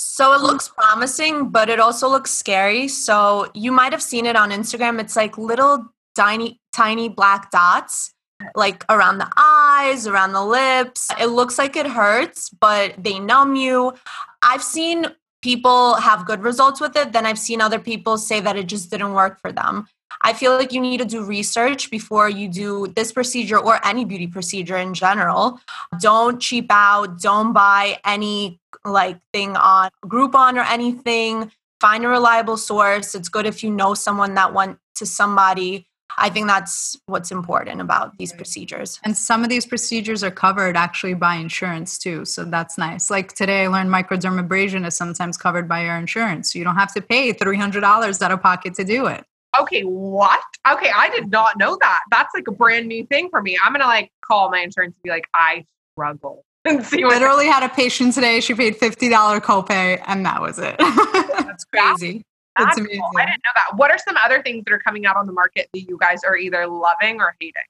So 0.04 0.34
it 0.34 0.42
looks 0.42 0.70
promising, 0.70 1.50
but 1.50 1.70
it 1.70 1.80
also 1.80 2.08
looks 2.10 2.30
scary. 2.30 2.88
So 2.88 3.50
you 3.54 3.72
might 3.72 3.94
have 3.94 4.04
seen 4.04 4.26
it 4.26 4.36
on 4.36 4.52
Instagram. 4.52 5.00
It's 5.00 5.16
like 5.16 5.38
little 5.38 5.88
tiny, 6.16 6.60
tiny 6.72 7.10
black 7.10 7.50
dots, 7.52 8.14
like 8.54 8.86
around 8.90 9.18
the 9.18 9.32
eyes, 9.38 10.06
around 10.06 10.34
the 10.34 10.46
lips. 10.46 11.10
It 11.20 11.28
looks 11.28 11.58
like 11.58 11.76
it 11.76 11.88
hurts, 11.88 12.50
but 12.50 12.94
they 12.98 13.18
numb 13.18 13.56
you. 13.56 13.94
I've 14.42 14.64
seen 14.64 15.08
people 15.42 15.96
have 15.96 16.26
good 16.26 16.42
results 16.42 16.80
with 16.80 16.96
it, 16.96 17.12
then 17.12 17.26
I've 17.26 17.40
seen 17.40 17.60
other 17.60 17.80
people 17.80 18.18
say 18.18 18.40
that 18.40 18.56
it 18.56 18.68
just 18.68 18.90
didn't 18.90 19.14
work 19.14 19.40
for 19.42 19.52
them. 19.52 19.88
I 20.22 20.34
feel 20.34 20.54
like 20.54 20.72
you 20.72 20.82
need 20.82 21.00
to 21.00 21.06
do 21.06 21.24
research 21.24 21.90
before 21.90 22.30
you 22.30 22.48
do 22.48 22.88
this 22.96 23.12
procedure 23.12 23.58
or 23.58 23.86
any 23.86 24.06
beauty 24.06 24.28
procedure 24.28 24.78
in 24.78 24.94
general. 24.94 25.60
Don't 26.00 26.40
cheap 26.40 26.68
out, 26.70 27.22
don't 27.22 27.54
buy 27.54 28.00
any 28.06 28.60
like 28.86 29.20
thing 29.32 29.56
on 29.56 29.90
Groupon 30.06 30.56
or 30.56 30.66
anything. 30.66 31.52
Find 31.80 32.06
a 32.06 32.08
reliable 32.08 32.58
source. 32.58 33.14
It's 33.16 33.30
good 33.30 33.46
if 33.46 33.64
you 33.64 33.70
know 33.70 33.94
someone 33.94 34.36
that 34.36 34.54
went 34.54 34.80
to 34.96 35.06
somebody 35.06 35.88
I 36.18 36.30
think 36.30 36.48
that's 36.48 36.98
what's 37.06 37.32
important 37.32 37.82
about 37.82 38.18
these 38.18 38.34
procedures. 38.34 39.00
And 39.04 39.18
some 39.18 39.44
of 39.44 39.50
these 39.50 39.66
procedures 39.66 40.24
are 40.24 40.32
covered 40.32 40.78
actually 40.78 41.16
by 41.16 41.36
insurance 41.36 41.98
too. 41.98 42.26
So 42.26 42.44
that's 42.44 42.78
nice. 42.78 43.10
Like 43.10 43.34
today, 43.34 43.64
I 43.64 43.68
learned 43.68 43.90
microdermabrasion 43.90 44.86
is 44.86 44.96
sometimes 44.96 45.38
covered 45.38 45.68
by 45.68 45.84
your 45.84 45.96
insurance. 45.96 46.54
So 46.54 46.60
you 46.60 46.66
don't 46.66 46.76
have 46.76 46.94
to 46.94 47.02
pay 47.02 47.34
$300 47.34 48.22
out 48.22 48.32
of 48.32 48.42
pocket 48.42 48.76
to 48.76 48.84
do 48.84 49.08
it. 49.08 49.26
Okay, 49.60 49.82
what? 49.82 50.42
Okay, 50.72 50.92
I 50.96 51.10
did 51.10 51.30
not 51.30 51.58
know 51.58 51.78
that. 51.82 52.02
That's 52.10 52.34
like 52.34 52.48
a 52.48 52.52
brand 52.52 52.88
new 52.88 53.06
thing 53.06 53.30
for 53.30 53.42
me. 53.42 53.58
I'm 53.64 53.74
to 53.74 53.80
like 53.80 54.12
call 54.26 54.50
my 54.50 54.60
insurance 54.60 54.96
and 54.96 55.04
be 55.04 55.10
like, 55.10 55.28
I 55.34 55.66
struggle. 55.94 56.46
And 56.66 56.86
see 56.86 57.04
what 57.04 57.12
Literally 57.16 57.48
had 57.48 57.62
a 57.62 57.68
patient 57.68 58.14
today. 58.14 58.40
She 58.40 58.54
paid 58.54 58.80
$50 58.80 59.42
copay 59.42 60.02
and 60.08 60.26
that 60.26 60.42
was 60.42 60.58
it. 60.60 60.78
That's 60.80 61.66
crazy. 61.74 62.24
That's 62.58 62.78
amazing. 62.78 63.02
Cool. 63.02 63.20
I 63.20 63.26
didn't 63.26 63.42
know 63.44 63.52
that. 63.56 63.76
What 63.76 63.92
are 63.92 63.98
some 63.98 64.16
other 64.24 64.42
things 64.42 64.64
that 64.64 64.74
are 64.74 64.80
coming 64.80 65.06
out 65.06 65.18
on 65.18 65.28
the 65.28 65.34
market 65.34 65.68
that 65.74 65.82
you 65.82 65.98
guys 66.00 66.24
are 66.24 66.38
either 66.38 66.66
loving 66.68 67.20
or 67.20 67.36
hating? 67.42 67.64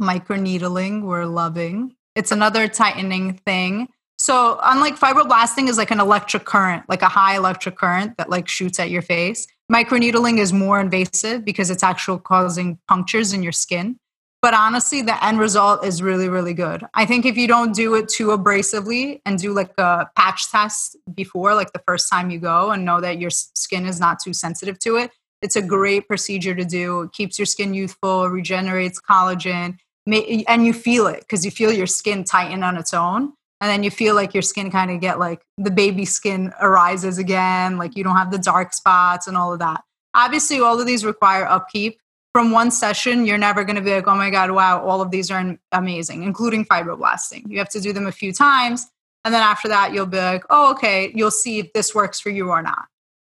Microneedling, 0.00 1.02
we're 1.02 1.26
loving. 1.26 1.96
It's 2.14 2.32
another 2.32 2.66
tightening 2.66 3.34
thing. 3.34 3.88
So, 4.16 4.58
unlike 4.62 4.98
fibroblasting 4.98 5.68
is 5.68 5.76
like 5.76 5.90
an 5.90 6.00
electric 6.00 6.44
current, 6.44 6.88
like 6.88 7.02
a 7.02 7.08
high 7.08 7.36
electric 7.36 7.76
current 7.76 8.16
that 8.16 8.30
like 8.30 8.48
shoots 8.48 8.80
at 8.80 8.88
your 8.88 9.02
face. 9.02 9.46
Microneedling 9.72 10.38
is 10.38 10.52
more 10.52 10.78
invasive 10.78 11.44
because 11.44 11.70
it's 11.70 11.82
actually 11.82 12.20
causing 12.20 12.78
punctures 12.86 13.32
in 13.32 13.42
your 13.42 13.52
skin. 13.52 13.96
But 14.42 14.52
honestly, 14.52 15.00
the 15.00 15.24
end 15.24 15.38
result 15.38 15.86
is 15.86 16.02
really, 16.02 16.28
really 16.28 16.52
good. 16.52 16.84
I 16.92 17.06
think 17.06 17.24
if 17.24 17.38
you 17.38 17.48
don't 17.48 17.74
do 17.74 17.94
it 17.94 18.08
too 18.08 18.26
abrasively 18.26 19.22
and 19.24 19.38
do 19.38 19.54
like 19.54 19.72
a 19.78 20.06
patch 20.16 20.50
test 20.50 20.98
before, 21.14 21.54
like 21.54 21.72
the 21.72 21.82
first 21.86 22.10
time 22.10 22.28
you 22.28 22.38
go, 22.38 22.70
and 22.70 22.84
know 22.84 23.00
that 23.00 23.18
your 23.18 23.30
skin 23.30 23.86
is 23.86 23.98
not 23.98 24.18
too 24.22 24.34
sensitive 24.34 24.78
to 24.80 24.96
it, 24.96 25.12
it's 25.40 25.56
a 25.56 25.62
great 25.62 26.06
procedure 26.08 26.54
to 26.54 26.64
do. 26.64 27.02
It 27.02 27.12
keeps 27.12 27.38
your 27.38 27.46
skin 27.46 27.72
youthful, 27.72 28.28
regenerates 28.28 29.00
collagen, 29.00 29.78
and 30.06 30.66
you 30.66 30.74
feel 30.74 31.06
it 31.06 31.20
because 31.20 31.46
you 31.46 31.50
feel 31.50 31.72
your 31.72 31.86
skin 31.86 32.22
tighten 32.22 32.62
on 32.62 32.76
its 32.76 32.92
own. 32.92 33.32
And 33.64 33.70
then 33.70 33.82
you 33.82 33.90
feel 33.90 34.14
like 34.14 34.34
your 34.34 34.42
skin 34.42 34.70
kind 34.70 34.90
of 34.90 35.00
get 35.00 35.18
like 35.18 35.40
the 35.56 35.70
baby 35.70 36.04
skin 36.04 36.52
arises 36.60 37.16
again, 37.16 37.78
like 37.78 37.96
you 37.96 38.04
don't 38.04 38.14
have 38.14 38.30
the 38.30 38.36
dark 38.36 38.74
spots 38.74 39.26
and 39.26 39.38
all 39.38 39.54
of 39.54 39.58
that. 39.60 39.82
Obviously, 40.12 40.60
all 40.60 40.78
of 40.78 40.86
these 40.86 41.02
require 41.02 41.46
upkeep 41.46 41.98
from 42.34 42.50
one 42.50 42.70
session, 42.70 43.24
you're 43.24 43.38
never 43.38 43.64
going 43.64 43.76
to 43.76 43.80
be 43.80 43.94
like, 43.94 44.06
oh 44.06 44.16
my 44.16 44.28
God, 44.28 44.50
wow, 44.50 44.84
all 44.84 45.00
of 45.00 45.10
these 45.10 45.30
are 45.30 45.56
amazing, 45.72 46.24
including 46.24 46.66
fibroblasting. 46.66 47.44
You 47.48 47.56
have 47.56 47.70
to 47.70 47.80
do 47.80 47.94
them 47.94 48.06
a 48.06 48.12
few 48.12 48.34
times. 48.34 48.86
And 49.24 49.32
then 49.32 49.40
after 49.40 49.66
that, 49.68 49.94
you'll 49.94 50.04
be 50.04 50.18
like, 50.18 50.44
oh, 50.50 50.72
okay, 50.72 51.10
you'll 51.14 51.30
see 51.30 51.60
if 51.60 51.72
this 51.72 51.94
works 51.94 52.20
for 52.20 52.28
you 52.28 52.50
or 52.50 52.60
not. 52.60 52.84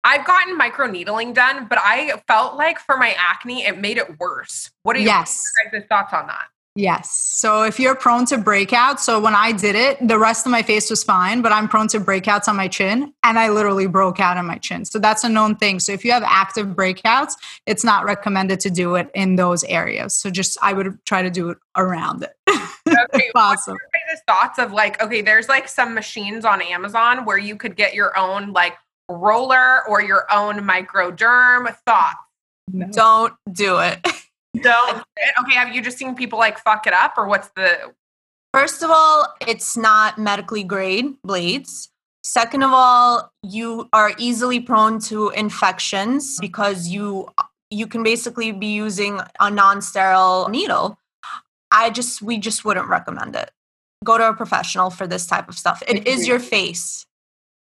I've 0.05 0.27
gotten 0.27 0.59
microneedling 0.59 1.35
done, 1.35 1.67
but 1.69 1.77
I 1.83 2.19
felt 2.27 2.57
like 2.57 2.79
for 2.79 2.97
my 2.97 3.15
acne, 3.19 3.67
it 3.67 3.79
made 3.79 3.99
it 3.99 4.19
worse. 4.19 4.71
What 4.85 4.97
are 4.97 5.01
you 5.01 5.05
yes. 5.05 5.45
guys' 5.71 5.83
thoughts 5.87 6.15
on 6.15 6.29
that? 6.29 6.47
Yes. 6.77 7.13
So 7.13 7.63
if 7.63 7.79
you're 7.79 7.95
prone 7.95 8.27
to 8.27 8.37
breakouts, 8.37 9.01
so 9.01 9.21
when 9.21 9.35
I 9.35 9.53
did 9.53 9.77
it, 9.77 9.97
the 10.07 10.19
rest 10.19 10.45
of 10.45 10.51
my 10.51 10.63
face 10.63 10.91
was 10.91 11.05
fine, 11.05 11.41
but 11.41 11.53
I'm 11.53 11.69
prone 11.69 11.87
to 11.89 12.01
breakouts 12.01 12.49
on 12.49 12.57
my 12.57 12.67
chin 12.67 13.15
and 13.23 13.39
I 13.39 13.49
literally 13.49 13.87
broke 13.87 14.19
out 14.19 14.37
on 14.37 14.47
my 14.47 14.59
chin. 14.59 14.85
So 14.85 14.99
that's 14.99 15.23
a 15.23 15.29
known 15.29 15.55
thing. 15.55 15.79
So 15.79 15.93
if 15.93 16.05
you 16.05 16.11
have 16.11 16.25
active 16.25 16.69
breakouts, 16.69 17.35
it's 17.67 17.85
not 17.85 18.05
recommended 18.05 18.59
to 18.61 18.71
do 18.71 18.97
it 18.97 19.09
in 19.15 19.37
those 19.37 19.63
areas. 19.65 20.15
So 20.15 20.31
just 20.31 20.59
I 20.63 20.73
would 20.73 20.99
try 21.07 21.23
to 21.23 21.31
do 21.31 21.51
it 21.51 21.59
around 21.77 22.25
it. 22.25 22.35
Okay. 22.87 23.31
awesome. 23.35 23.77
Thoughts 24.27 24.59
of 24.59 24.73
like, 24.73 25.03
okay, 25.03 25.23
there's 25.23 25.49
like 25.49 25.69
some 25.69 25.95
machines 25.95 26.45
on 26.45 26.61
Amazon 26.61 27.25
where 27.25 27.39
you 27.39 27.57
could 27.57 27.77
get 27.77 27.95
your 27.95 28.17
own 28.17 28.53
like 28.53 28.75
roller 29.09 29.89
or 29.89 30.03
your 30.03 30.27
own 30.33 30.59
microderm 30.59 31.75
thought. 31.87 32.17
No. 32.73 32.87
Don't 32.89 33.35
do 33.53 33.79
it. 33.79 34.07
Don't. 34.61 35.03
okay, 35.41 35.55
have 35.55 35.75
you 35.75 35.83
just 35.83 35.99
seen 35.99 36.15
people 36.15 36.39
like 36.39 36.59
fuck 36.59 36.87
it 36.87 36.93
up, 36.93 37.15
or 37.17 37.27
what's 37.27 37.49
the? 37.57 37.93
First 38.53 38.83
of 38.83 38.91
all, 38.91 39.35
it's 39.47 39.77
not 39.77 40.19
medically 40.19 40.63
grade 40.63 41.07
blades. 41.25 41.91
Second 42.23 42.63
of 42.63 42.71
all, 42.73 43.33
you 43.43 43.89
are 43.93 44.13
easily 44.17 44.61
prone 44.61 44.99
to 45.01 45.31
infections 45.31 46.39
because 46.41 46.89
you 46.89 47.29
you 47.71 47.87
can 47.87 48.03
basically 48.03 48.53
be 48.53 48.75
using 48.75 49.21
a 49.41 49.51
non-sterile 49.51 50.49
needle. 50.49 50.99
I 51.71 51.91
just 51.91 52.23
we 52.23 52.39
just 52.39 52.65
wouldn't 52.65 52.89
recommend 52.89 53.35
it. 53.35 53.51
Go 54.05 54.19
to 54.19 54.29
a 54.29 54.35
professional 54.35 54.91
for 54.91 55.07
this 55.07 55.27
type 55.27 55.49
of 55.49 55.59
stuff. 55.59 55.83
It 55.89 56.07
is 56.07 56.29
your 56.29 56.39
face. 56.39 57.05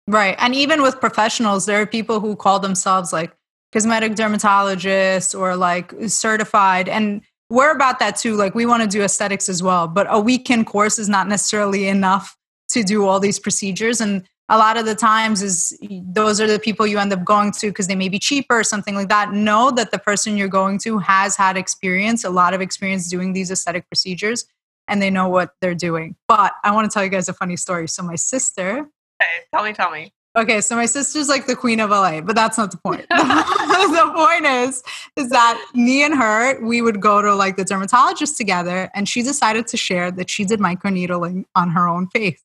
Right. 0.08 0.36
And 0.40 0.56
even 0.56 0.82
with 0.82 1.00
professionals, 1.00 1.66
there 1.66 1.82
are 1.82 1.86
people 1.86 2.20
who 2.20 2.36
call 2.36 2.60
themselves 2.60 3.14
like 3.14 3.36
cosmetic 3.72 4.16
dermatologist 4.16 5.36
or 5.36 5.56
like 5.56 5.94
certified 6.08 6.90
and 6.90 7.22
we're 7.50 7.72
about 7.72 8.00
that 8.00 8.16
too 8.16 8.36
like 8.36 8.56
we 8.56 8.66
want 8.66 8.82
to 8.84 8.90
do 8.90 9.04
aesthetics 9.04 9.50
as 9.50 9.62
well 9.62 9.88
but 9.88 10.08
a 10.10 10.20
weekend 10.20 10.66
course 10.66 11.00
is 11.00 11.10
not 11.10 11.28
necessarily 11.28 11.88
enough 11.88 12.38
to 12.68 12.84
do 12.84 13.06
all 13.06 13.20
these 13.20 13.40
procedures 13.40 14.02
and 14.02 14.24
a 14.50 14.58
lot 14.58 14.78
of 14.78 14.86
the 14.86 14.96
times 14.96 15.44
is 15.44 15.78
those 15.82 16.42
are 16.42 16.48
the 16.48 16.60
people 16.60 16.86
you 16.88 16.98
end 16.98 17.14
up 17.14 17.24
going 17.24 17.52
to 17.52 17.68
because 17.68 17.88
they 17.88 17.96
may 17.96 18.10
be 18.10 18.18
cheaper 18.18 18.60
or 18.60 18.64
something 18.64 18.96
like 18.96 19.08
that. 19.10 19.32
Know 19.32 19.72
that 19.72 19.92
the 19.92 20.00
person 20.00 20.38
you're 20.38 20.48
going 20.48 20.80
to 20.80 20.98
has 20.98 21.36
had 21.36 21.56
experience 21.56 22.24
a 22.24 22.32
lot 22.32 22.56
of 22.56 22.60
experience 22.60 23.08
doing 23.08 23.34
these 23.34 23.52
aesthetic 23.52 23.88
procedures 23.88 24.46
and 24.88 25.02
they 25.02 25.12
know 25.12 25.30
what 25.30 25.54
they're 25.62 25.76
doing. 25.76 26.16
But 26.28 26.54
i 26.64 26.72
want 26.72 26.90
to 26.90 26.94
tell 26.94 27.04
you 27.04 27.12
guys 27.12 27.30
a 27.30 27.34
funny 27.34 27.58
story. 27.58 27.88
So 27.88 28.02
my 28.02 28.16
sister 28.16 28.90
okay, 29.22 29.46
tell 29.54 29.64
me 29.64 29.74
tell 29.74 29.92
me 29.92 30.12
Okay, 30.40 30.62
so 30.62 30.78
my 30.78 30.86
sister's 30.86 31.28
like 31.28 31.48
the 31.48 31.56
queen 31.56 31.82
of 31.82 31.90
LA, 31.90 32.22
but 32.22 32.34
that's 32.34 32.58
not 32.58 32.72
the 32.72 32.78
point. 32.78 33.06
the 33.10 34.12
point 34.16 34.46
is, 34.46 34.82
is 35.18 35.30
that 35.32 35.62
me 35.74 36.02
and 36.02 36.16
her, 36.16 36.66
we 36.66 36.82
would 36.82 37.02
go 37.02 37.22
to 37.22 37.36
like 37.36 37.58
the 37.58 37.66
dermatologist 37.66 38.38
together, 38.38 38.90
and 38.96 39.10
she 39.10 39.22
decided 39.22 39.68
to 39.68 39.76
share 39.76 40.12
that 40.12 40.30
she 40.30 40.46
did 40.46 40.62
microneedling 40.62 41.44
on 41.56 41.72
her 41.72 41.90
own 41.90 42.08
face. 42.08 42.42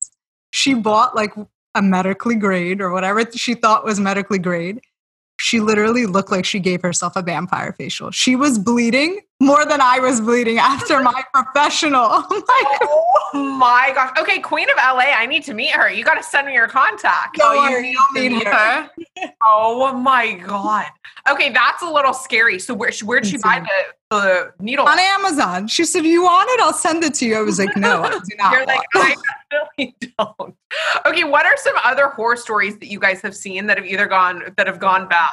She 0.51 0.75
bought 0.75 1.15
like 1.15 1.35
a 1.77 1.83
medically 1.83 2.35
grade 2.35 2.81
or 2.81 2.91
whatever 2.91 3.25
she 3.33 3.55
thought 3.55 3.85
was 3.85 4.01
medically 4.01 4.41
grade, 4.41 4.81
she 5.39 5.61
literally 5.61 6.07
looked 6.07 6.31
like 6.31 6.45
she 6.45 6.61
gave 6.61 6.83
herself 6.83 7.17
a 7.17 7.23
vampire 7.23 7.73
facial. 7.73 8.11
She 8.11 8.37
was 8.37 8.59
bleeding 8.59 9.21
more 9.45 9.65
than 9.67 9.81
I 9.81 10.01
was 10.01 10.21
bleeding 10.21 10.59
after 10.59 11.01
my 11.03 11.23
professional. 11.35 12.25
Oh, 12.87 13.31
oh 13.35 13.53
my 13.59 13.91
gosh. 13.95 14.17
Okay, 14.19 14.39
Queen 14.39 14.69
of 14.71 14.77
LA, 14.77 15.13
I 15.17 15.27
need 15.27 15.45
to 15.45 15.55
meet 15.55 15.71
her. 15.71 15.91
You 15.91 16.05
got 16.05 16.15
to 16.15 16.23
send 16.23 16.47
me 16.47 16.55
your 16.55 16.69
contact. 16.69 17.39
No, 17.39 17.47
oh, 17.49 17.69
you 17.69 17.83
need 17.83 17.97
to 18.15 18.31
meet 18.31 18.47
her. 18.47 18.91
oh 19.45 19.93
my 19.93 20.33
God. 20.35 20.87
Okay, 21.29 21.51
that's 21.51 21.83
a 21.83 21.91
little 21.91 22.13
scary. 22.13 22.59
So 22.59 22.75
where, 22.75 22.93
where'd 23.03 23.27
she 23.27 23.39
buy 23.39 23.61
the, 23.61 24.17
the 24.17 24.53
needle? 24.61 24.87
On 24.87 24.99
Amazon. 24.99 25.67
She 25.69 25.85
said, 25.85 26.05
you 26.05 26.23
want 26.23 26.51
it? 26.51 26.61
I'll 26.61 26.73
send 26.73 27.03
it 27.03 27.15
to 27.15 27.27
you. 27.27 27.37
I 27.37 27.43
was 27.43 27.59
like, 27.59 27.77
no, 27.77 28.03
I 28.03 28.11
do 28.11 28.37
not. 28.39 28.53
You're 28.53 28.67
like, 28.67 28.87
I 28.95 29.17
really 29.77 29.97
don't. 30.19 30.55
Okay, 31.07 31.25
what 31.25 31.47
are 31.47 31.57
some 31.57 31.75
other 31.83 32.09
horror 32.09 32.37
stories 32.37 32.79
that 32.79 32.87
you 32.87 33.01
guys 33.01 33.21
have 33.23 33.35
seen 33.35 33.67
that 33.67 33.79
have 33.79 33.87
either 33.87 34.07
gone 34.07 34.55
that 34.57 34.67
have 34.67 34.79
gone 34.79 35.09
bad? 35.09 35.33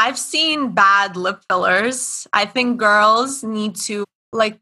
I've 0.00 0.16
seen 0.16 0.74
bad 0.74 1.16
lip 1.16 1.40
fillers. 1.50 2.28
I 2.32 2.44
think 2.44 2.78
girls 2.78 3.42
need 3.42 3.74
to 3.86 4.04
like 4.32 4.60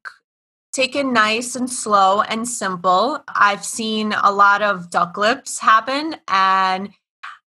take 0.72 0.96
it 0.96 1.04
nice 1.04 1.54
and 1.54 1.68
slow 1.68 2.22
and 2.22 2.48
simple. 2.48 3.22
I've 3.28 3.62
seen 3.62 4.14
a 4.14 4.32
lot 4.32 4.62
of 4.62 4.88
duck 4.88 5.18
lips 5.18 5.58
happen 5.58 6.16
and 6.26 6.88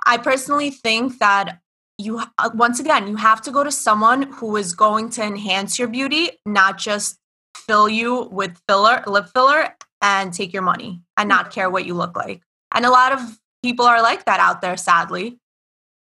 I 0.07 0.17
personally 0.17 0.71
think 0.71 1.19
that 1.19 1.59
you 1.99 2.23
uh, 2.39 2.49
once 2.55 2.81
again 2.81 3.09
you 3.09 3.17
have 3.17 3.43
to 3.43 3.51
go 3.51 3.63
to 3.63 3.71
someone 3.71 4.23
who 4.23 4.57
is 4.57 4.75
going 4.75 5.11
to 5.11 5.23
enhance 5.23 5.79
your 5.79 5.89
beauty, 5.89 6.31
not 6.47 6.79
just 6.79 7.19
fill 7.55 7.91
you 7.91 8.23
with 8.33 8.59
filler, 8.67 9.05
lip 9.07 9.27
filler 9.35 9.77
and 10.01 10.33
take 10.33 10.55
your 10.55 10.63
money 10.63 11.03
and 11.19 11.29
not 11.29 11.51
care 11.51 11.69
what 11.69 11.85
you 11.85 11.93
look 11.93 12.17
like. 12.17 12.41
And 12.75 12.87
a 12.87 12.91
lot 12.91 13.13
of 13.13 13.39
people 13.63 13.85
are 13.85 14.01
like 14.01 14.25
that 14.25 14.41
out 14.41 14.63
there, 14.63 14.79
sadly. 14.79 15.37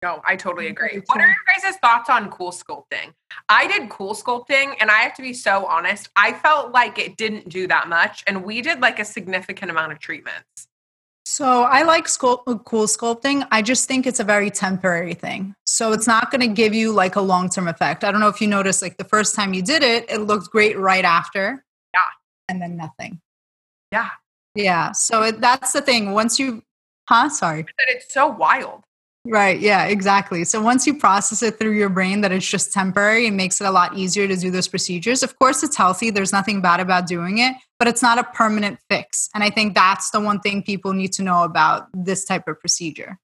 No, 0.02 0.22
I 0.24 0.36
totally 0.36 0.68
agree. 0.68 1.02
What 1.06 1.20
are 1.20 1.26
your 1.26 1.36
guys' 1.60 1.76
thoughts 1.76 2.08
on 2.08 2.30
CoolSculpting? 2.30 3.12
I 3.48 3.66
did 3.66 3.88
CoolSculpting, 3.88 4.76
and 4.80 4.90
I 4.90 4.98
have 5.00 5.14
to 5.14 5.22
be 5.22 5.32
so 5.32 5.66
honest, 5.66 6.08
I 6.14 6.32
felt 6.32 6.72
like 6.72 6.98
it 6.98 7.16
didn't 7.16 7.48
do 7.48 7.66
that 7.66 7.88
much, 7.88 8.22
and 8.26 8.44
we 8.44 8.62
did 8.62 8.80
like 8.80 9.00
a 9.00 9.04
significant 9.04 9.70
amount 9.70 9.90
of 9.92 9.98
treatments. 9.98 10.68
So 11.26 11.64
I 11.64 11.82
like 11.82 12.06
sculpt- 12.06 12.44
uh, 12.46 12.54
CoolSculpting. 12.54 13.46
I 13.50 13.60
just 13.60 13.86
think 13.86 14.06
it's 14.06 14.18
a 14.18 14.24
very 14.24 14.50
temporary 14.50 15.14
thing. 15.14 15.54
So 15.66 15.92
it's 15.92 16.06
not 16.06 16.30
going 16.30 16.40
to 16.40 16.48
give 16.48 16.74
you 16.74 16.92
like 16.92 17.16
a 17.16 17.20
long 17.20 17.50
term 17.50 17.68
effect. 17.68 18.02
I 18.02 18.10
don't 18.10 18.20
know 18.20 18.28
if 18.28 18.40
you 18.40 18.46
noticed, 18.46 18.80
like 18.80 18.96
the 18.96 19.04
first 19.04 19.34
time 19.34 19.52
you 19.52 19.62
did 19.62 19.82
it, 19.82 20.08
it 20.08 20.20
looked 20.20 20.48
great 20.50 20.78
right 20.78 21.04
after. 21.04 21.62
Yeah. 21.92 22.00
And 22.48 22.62
then 22.62 22.76
nothing. 22.78 23.20
Yeah. 23.92 24.08
Yeah. 24.54 24.92
So 24.92 25.22
it, 25.24 25.40
that's 25.40 25.72
the 25.72 25.82
thing. 25.82 26.12
Once 26.12 26.38
you, 26.38 26.62
huh? 27.08 27.28
Sorry. 27.28 27.62
But 27.62 27.88
it's 27.88 28.14
so 28.14 28.28
wild. 28.28 28.84
Right. 29.30 29.60
Yeah, 29.60 29.84
exactly. 29.84 30.44
So 30.44 30.62
once 30.62 30.86
you 30.86 30.94
process 30.94 31.42
it 31.42 31.58
through 31.58 31.72
your 31.72 31.90
brain 31.90 32.22
that 32.22 32.32
it's 32.32 32.48
just 32.48 32.72
temporary, 32.72 33.26
it 33.26 33.32
makes 33.32 33.60
it 33.60 33.66
a 33.66 33.70
lot 33.70 33.94
easier 33.94 34.26
to 34.26 34.34
do 34.34 34.50
those 34.50 34.68
procedures. 34.68 35.22
Of 35.22 35.38
course, 35.38 35.62
it's 35.62 35.76
healthy. 35.76 36.10
There's 36.10 36.32
nothing 36.32 36.62
bad 36.62 36.80
about 36.80 37.06
doing 37.06 37.36
it, 37.36 37.54
but 37.78 37.88
it's 37.88 38.00
not 38.00 38.18
a 38.18 38.24
permanent 38.24 38.78
fix. 38.88 39.28
And 39.34 39.44
I 39.44 39.50
think 39.50 39.74
that's 39.74 40.10
the 40.10 40.20
one 40.20 40.40
thing 40.40 40.62
people 40.62 40.94
need 40.94 41.12
to 41.14 41.22
know 41.22 41.44
about 41.44 41.88
this 41.92 42.24
type 42.24 42.48
of 42.48 42.58
procedure. 42.58 43.18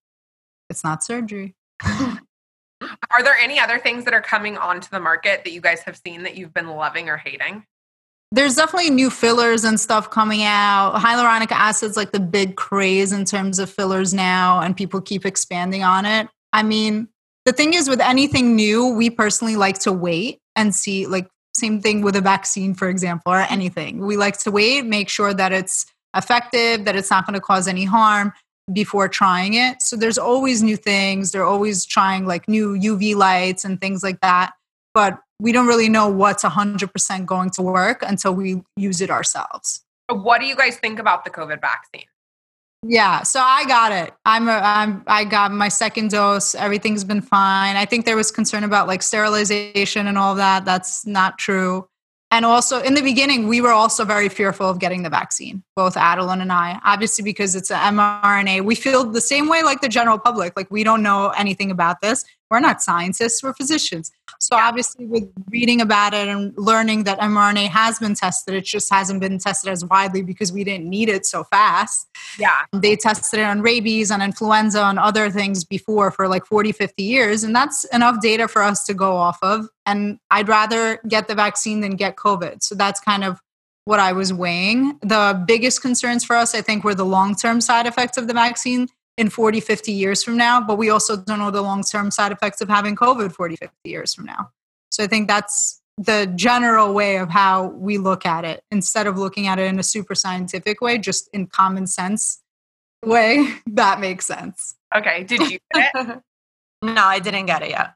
It's 0.69 0.85
not 0.85 1.03
surgery. 1.03 1.55
are 1.83 3.23
there 3.23 3.37
any 3.37 3.59
other 3.59 3.79
things 3.79 4.05
that 4.05 4.12
are 4.12 4.21
coming 4.21 4.59
onto 4.59 4.90
the 4.90 5.01
market 5.01 5.43
that 5.45 5.53
you 5.53 5.62
guys 5.62 5.81
have 5.81 5.97
seen 5.97 6.25
that 6.25 6.37
you've 6.37 6.53
been 6.53 6.69
loving 6.69 7.09
or 7.09 7.17
hating? 7.17 7.64
There's 8.35 8.57
definitely 8.57 8.90
new 8.90 9.11
fillers 9.11 9.62
and 9.62 9.79
stuff 9.79 10.11
coming 10.11 10.42
out. 10.42 10.97
Hyaluronic 10.97 11.53
acid's 11.53 11.97
like 11.97 12.11
the 12.11 12.18
big 12.18 12.57
craze 12.57 13.12
in 13.12 13.25
terms 13.25 13.61
of 13.61 13.70
fillers 13.70 14.12
now, 14.12 14.61
and 14.61 14.77
people 14.77 15.01
keep 15.01 15.25
expanding 15.25 15.85
on 15.85 16.05
it. 16.05 16.29
I 16.53 16.64
mean, 16.64 17.09
the 17.44 17.53
thing 17.53 17.75
is 17.75 17.88
with 17.88 18.01
anything 18.01 18.57
new, 18.57 18.88
we 18.88 19.09
personally 19.09 19.55
like 19.55 19.79
to 19.81 19.92
wait 19.92 20.40
and 20.57 20.75
see, 20.75 21.07
like, 21.07 21.29
same 21.55 21.81
thing 21.81 22.03
with 22.03 22.16
a 22.16 22.20
vaccine, 22.20 22.75
for 22.75 22.88
example, 22.88 23.33
or 23.33 23.47
anything. 23.49 24.05
We 24.05 24.16
like 24.16 24.38
to 24.38 24.51
wait, 24.51 24.85
make 24.85 25.09
sure 25.09 25.33
that 25.33 25.53
it's 25.53 25.87
effective, 26.16 26.85
that 26.87 26.97
it's 26.97 27.11
not 27.11 27.27
going 27.27 27.35
to 27.35 27.40
cause 27.40 27.68
any 27.68 27.85
harm 27.85 28.33
before 28.73 29.09
trying 29.09 29.55
it. 29.55 29.81
So 29.81 29.94
there's 29.94 30.18
always 30.18 30.61
new 30.61 30.77
things. 30.77 31.31
They're 31.31 31.44
always 31.44 31.85
trying 31.85 32.27
like 32.27 32.49
new 32.49 32.77
UV 32.77 33.14
lights 33.14 33.64
and 33.64 33.81
things 33.81 34.03
like 34.03 34.18
that. 34.20 34.55
But 34.95 35.19
we 35.41 35.53
don't 35.53 35.67
really 35.67 35.89
know 35.89 36.09
what's 36.09 36.45
100% 36.45 37.27
going 37.27 37.51
to 37.51 37.63
work 37.63 38.03
until 38.03 38.33
we 38.35 38.63
use 38.77 39.01
it 39.01 39.11
ourselves. 39.11 39.85
What 40.09 40.41
do 40.41 40.47
you 40.47 40.57
guys 40.57 40.77
think 40.77 40.99
about 40.99 41.25
the 41.25 41.31
COVID 41.31 41.61
vaccine? 41.61 42.07
Yeah, 42.87 43.23
so 43.23 43.41
I 43.41 43.65
got 43.65 43.93
it. 43.93 44.13
I'm, 44.27 44.47
a, 44.47 44.53
I'm 44.53 45.03
I 45.07 45.25
got 45.25 45.51
my 45.53 45.69
second 45.69 46.11
dose. 46.11 46.55
Everything's 46.55 47.03
been 47.03 47.23
fine. 47.23 47.77
I 47.77 47.87
think 47.87 48.05
there 48.05 48.17
was 48.17 48.31
concern 48.31 48.63
about 48.63 48.87
like 48.87 49.03
sterilization 49.03 50.07
and 50.07 50.19
all 50.19 50.35
that. 50.35 50.67
That's 50.67 51.07
not 51.07 51.39
true. 51.39 51.89
And 52.31 52.45
also 52.45 52.81
in 52.81 52.95
the 52.95 53.01
beginning, 53.01 53.49
we 53.49 53.61
were 53.61 53.71
also 53.71 54.05
very 54.05 54.29
fearful 54.29 54.69
of 54.69 54.81
getting 54.81 55.03
the 55.03 55.09
vaccine, 55.09 55.63
both 55.77 55.95
Adelynn 55.95 56.43
and 56.43 56.53
I, 56.53 56.81
obviously 56.85 57.23
because 57.23 57.55
it's 57.55 57.71
an 57.71 57.97
mRNA. 57.97 58.65
We 58.65 58.75
feel 58.75 59.05
the 59.05 59.21
same 59.21 59.49
way 59.49 59.63
like 59.63 59.81
the 59.81 59.89
general 59.89 60.19
public. 60.19 60.55
Like 60.57 60.71
we 60.71 60.85
don't 60.85 61.03
know 61.03 61.29
anything 61.31 61.71
about 61.71 62.01
this. 62.01 62.25
We're 62.51 62.61
not 62.61 62.83
scientists, 62.83 63.43
we're 63.43 63.55
physicians. 63.55 64.11
So 64.40 64.57
obviously 64.57 65.07
with 65.07 65.31
reading 65.51 65.81
about 65.81 66.14
it 66.14 66.29
and 66.29 66.53
learning 66.57 67.05
that 67.05 67.18
mRNA 67.20 67.68
has 67.68 67.99
been 67.99 68.14
tested, 68.14 68.55
it 68.55 68.64
just 68.64 68.92
hasn't 68.92 69.20
been 69.20 69.38
tested 69.38 69.70
as 69.70 69.85
widely 69.85 70.23
because 70.23 70.53
we 70.53 70.64
didn't 70.64 70.88
need 70.88 71.09
it 71.09 71.27
so 71.27 71.44
fast. 71.44 72.09
Yeah. 72.38 72.55
Um, 72.73 72.81
they 72.81 72.97
tested 72.97 73.40
it 73.40 73.44
on 73.44 73.62
rabies, 73.62 74.11
on 74.11 74.20
influenza, 74.20 74.83
on 74.83 74.99
other 74.99 75.31
things 75.31 75.64
before 75.64 76.11
for 76.11 76.29
like 76.29 76.47
40, 76.47 76.73
50 76.73 77.03
years. 77.03 77.44
And 77.44 77.55
that's 77.55 77.85
enough 77.87 78.20
data 78.20 78.49
for 78.49 78.62
us 78.62 78.85
to 78.85 78.94
go 78.94 79.16
off 79.16 79.38
of. 79.42 79.68
And 79.87 80.18
I'd 80.31 80.49
rather 80.49 81.01
get 81.09 81.29
the 81.29 81.35
vaccine 81.35 81.81
than 81.81 81.97
get 81.97 82.16
COVID. 82.16 82.62
So 82.62 82.75
that's 82.75 83.01
kind 83.01 83.25
of 83.25 83.40
what 83.85 84.01
I 84.01 84.12
was 84.12 84.33
weighing. 84.33 84.99
The 85.03 85.42
biggest 85.47 85.83
concerns 85.83 86.25
for 86.25 86.37
us, 86.37 86.55
I 86.55 86.62
think, 86.62 86.85
were 86.85 86.94
the 86.94 87.05
long 87.05 87.35
term 87.35 87.61
side 87.61 87.87
effects 87.87 88.16
of 88.16 88.27
the 88.27 88.35
vaccine 88.35 88.88
in 89.16 89.31
40, 89.31 89.61
50 89.61 89.92
years 89.92 90.22
from 90.22 90.37
now, 90.37 90.61
but 90.61 90.77
we 90.77 90.90
also 90.90 91.16
don't 91.16 91.38
know 91.38 91.50
the 91.50 91.62
long 91.62 91.83
term 91.83 92.11
side 92.11 92.33
effects 92.33 92.61
of 92.61 92.68
having 92.68 92.96
COVID 92.96 93.33
40, 93.33 93.57
50 93.57 93.74
years 93.85 94.14
from 94.14 94.24
now. 94.24 94.50
So 94.90 95.05
I 95.05 95.07
think 95.07 95.29
that's 95.29 95.81
the 95.96 96.33
general 96.35 96.92
way 96.92 97.18
of 97.18 97.31
how 97.31 97.68
we 97.68 97.98
look 97.98 98.27
at 98.27 98.44
it 98.44 98.64
instead 98.70 99.07
of 99.07 99.16
looking 99.16 99.46
at 99.46 99.59
it 99.59 99.66
in 99.66 99.79
a 99.79 99.83
super 99.83 100.14
scientific 100.14 100.81
way, 100.81 100.98
just 100.98 101.29
in 101.33 101.46
common 101.46 101.87
sense 101.87 102.42
way. 103.05 103.55
That 103.66 104.00
makes 104.00 104.27
sense. 104.27 104.77
Okay. 104.94 105.24
Did 105.24 105.50
you 105.50 105.59
get 105.74 105.90
it? 105.94 106.20
no, 106.83 107.03
I 107.05 107.18
didn't 107.18 107.46
get 107.46 107.62
it 107.62 107.70
yet. 107.70 107.94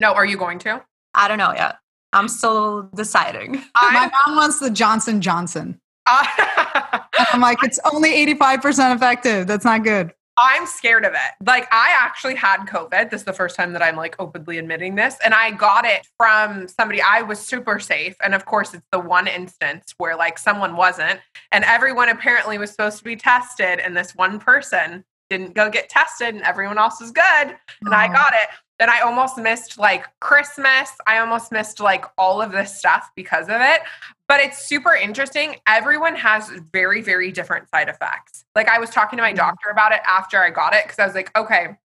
No, 0.00 0.12
are 0.12 0.24
you 0.24 0.36
going 0.36 0.58
to? 0.60 0.82
I 1.14 1.28
don't 1.28 1.38
know 1.38 1.52
yet. 1.52 1.76
I'm 2.12 2.28
still 2.28 2.90
deciding. 2.94 3.52
My 3.74 4.10
mom 4.26 4.36
wants 4.36 4.58
the 4.58 4.70
Johnson 4.70 5.20
Johnson. 5.20 5.80
I'm 6.06 7.40
like, 7.40 7.58
it's 7.62 7.78
only 7.92 8.10
85% 8.34 8.94
effective. 8.94 9.46
That's 9.46 9.64
not 9.64 9.84
good. 9.84 10.12
I'm 10.36 10.66
scared 10.66 11.04
of 11.04 11.12
it. 11.12 11.46
Like 11.46 11.68
I 11.72 11.90
actually 11.96 12.34
had 12.34 12.66
COVID. 12.66 13.10
This 13.10 13.20
is 13.20 13.24
the 13.24 13.32
first 13.32 13.56
time 13.56 13.72
that 13.72 13.82
I'm 13.82 13.96
like 13.96 14.16
openly 14.18 14.58
admitting 14.58 14.94
this. 14.94 15.16
And 15.24 15.32
I 15.32 15.52
got 15.52 15.84
it 15.84 16.06
from 16.16 16.66
somebody 16.66 17.00
I 17.00 17.22
was 17.22 17.38
super 17.38 17.78
safe. 17.78 18.16
And 18.22 18.34
of 18.34 18.44
course, 18.44 18.74
it's 18.74 18.86
the 18.90 18.98
one 18.98 19.28
instance 19.28 19.94
where 19.98 20.16
like 20.16 20.38
someone 20.38 20.76
wasn't. 20.76 21.20
And 21.52 21.64
everyone 21.64 22.08
apparently 22.08 22.58
was 22.58 22.70
supposed 22.70 22.98
to 22.98 23.04
be 23.04 23.16
tested. 23.16 23.78
And 23.78 23.96
this 23.96 24.14
one 24.14 24.38
person 24.38 25.04
didn't 25.30 25.54
go 25.54 25.70
get 25.70 25.88
tested 25.88 26.34
and 26.34 26.42
everyone 26.42 26.78
else 26.78 27.00
was 27.00 27.12
good. 27.12 27.56
And 27.84 27.94
I 27.94 28.08
got 28.08 28.34
it. 28.34 28.48
Then 28.78 28.90
I 28.90 29.00
almost 29.00 29.38
missed 29.38 29.78
like 29.78 30.06
Christmas. 30.20 30.90
I 31.06 31.18
almost 31.18 31.52
missed 31.52 31.78
like 31.78 32.04
all 32.18 32.42
of 32.42 32.50
this 32.50 32.76
stuff 32.76 33.08
because 33.14 33.46
of 33.46 33.60
it. 33.60 33.80
But 34.26 34.40
it's 34.40 34.66
super 34.66 34.94
interesting. 34.94 35.56
Everyone 35.66 36.14
has 36.16 36.48
very, 36.72 37.02
very 37.02 37.30
different 37.30 37.68
side 37.68 37.88
effects. 37.88 38.44
Like 38.54 38.68
I 38.68 38.78
was 38.78 38.90
talking 38.90 39.16
to 39.18 39.22
my 39.22 39.30
mm-hmm. 39.30 39.36
doctor 39.36 39.68
about 39.70 39.92
it 39.92 40.00
after 40.06 40.42
I 40.42 40.50
got 40.50 40.74
it 40.74 40.84
because 40.84 40.98
I 40.98 41.06
was 41.06 41.14
like, 41.14 41.36
okay, 41.36 41.76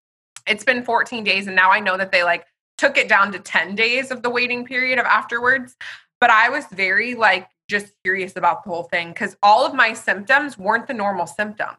it's 0.46 0.64
been 0.64 0.82
14 0.82 1.22
days 1.22 1.46
and 1.46 1.54
now 1.54 1.70
I 1.70 1.80
know 1.80 1.96
that 1.96 2.12
they 2.12 2.22
like 2.22 2.46
took 2.78 2.96
it 2.96 3.08
down 3.08 3.30
to 3.32 3.38
10 3.38 3.74
days 3.74 4.10
of 4.10 4.22
the 4.22 4.30
waiting 4.30 4.64
period 4.64 4.98
of 4.98 5.04
afterwards. 5.04 5.76
But 6.18 6.30
I 6.30 6.48
was 6.48 6.64
very 6.72 7.14
like 7.14 7.48
just 7.68 7.92
curious 8.04 8.36
about 8.36 8.64
the 8.64 8.70
whole 8.70 8.84
thing 8.84 9.08
because 9.08 9.36
all 9.42 9.64
of 9.64 9.74
my 9.74 9.92
symptoms 9.92 10.58
weren't 10.58 10.86
the 10.86 10.94
normal 10.94 11.26
symptoms. 11.26 11.76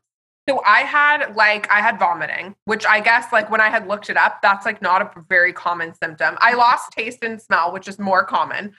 So 0.50 0.62
I 0.66 0.80
had 0.80 1.36
like 1.36 1.72
I 1.72 1.82
had 1.82 2.00
vomiting, 2.00 2.56
which 2.66 2.86
I 2.86 3.00
guess 3.00 3.32
like 3.32 3.52
when 3.52 3.62
I 3.62 3.70
had 3.70 3.88
looked 3.88 4.10
it 4.10 4.18
up, 4.18 4.42
that's 4.42 4.66
like 4.66 4.82
not 4.82 5.02
a 5.02 5.12
very 5.30 5.54
common 5.54 5.94
symptom. 5.94 6.38
I 6.40 6.54
lost 6.56 6.92
taste 6.92 7.20
and 7.24 7.40
smell, 7.40 7.72
which 7.72 7.88
is 7.88 8.00
more 8.00 8.24
common. 8.24 8.74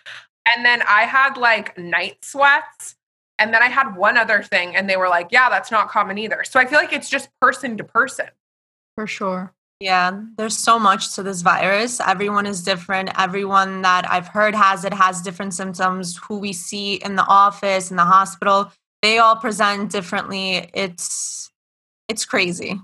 And 0.47 0.65
then 0.65 0.83
I 0.83 1.03
had 1.03 1.37
like 1.37 1.77
night 1.79 2.25
sweats. 2.25 2.97
And 3.39 3.53
then 3.53 3.63
I 3.63 3.69
had 3.69 3.97
one 3.97 4.17
other 4.17 4.41
thing, 4.41 4.77
and 4.77 4.89
they 4.89 4.97
were 4.97 5.09
like, 5.09 5.29
yeah, 5.33 5.51
that's 5.51 5.73
not 5.73 5.89
common 5.89 6.17
either. 6.17 6.45
So 6.45 6.61
I 6.61 6.67
feel 6.67 6.79
like 6.79 6.93
it's 6.93 7.11
just 7.11 7.29
person 7.41 7.77
to 7.79 7.83
person. 7.83 8.27
For 8.95 9.07
sure. 9.07 9.53
Yeah, 9.81 10.21
there's 10.37 10.57
so 10.57 10.79
much 10.79 11.17
to 11.17 11.25
this 11.25 11.43
virus. 11.43 11.99
Everyone 11.99 12.47
is 12.47 12.63
different. 12.63 13.11
Everyone 13.19 13.83
that 13.83 14.09
I've 14.09 14.29
heard 14.29 14.55
has 14.55 14.85
it 14.85 14.95
has 14.95 15.23
different 15.23 15.55
symptoms. 15.55 16.17
Who 16.19 16.39
we 16.39 16.53
see 16.53 16.97
in 16.97 17.17
the 17.17 17.27
office, 17.27 17.91
in 17.91 17.97
the 17.97 18.05
hospital, 18.05 18.71
they 19.01 19.19
all 19.19 19.35
present 19.35 19.91
differently. 19.91 20.71
It's 20.73 21.51
it's 22.09 22.25
crazy. 22.25 22.79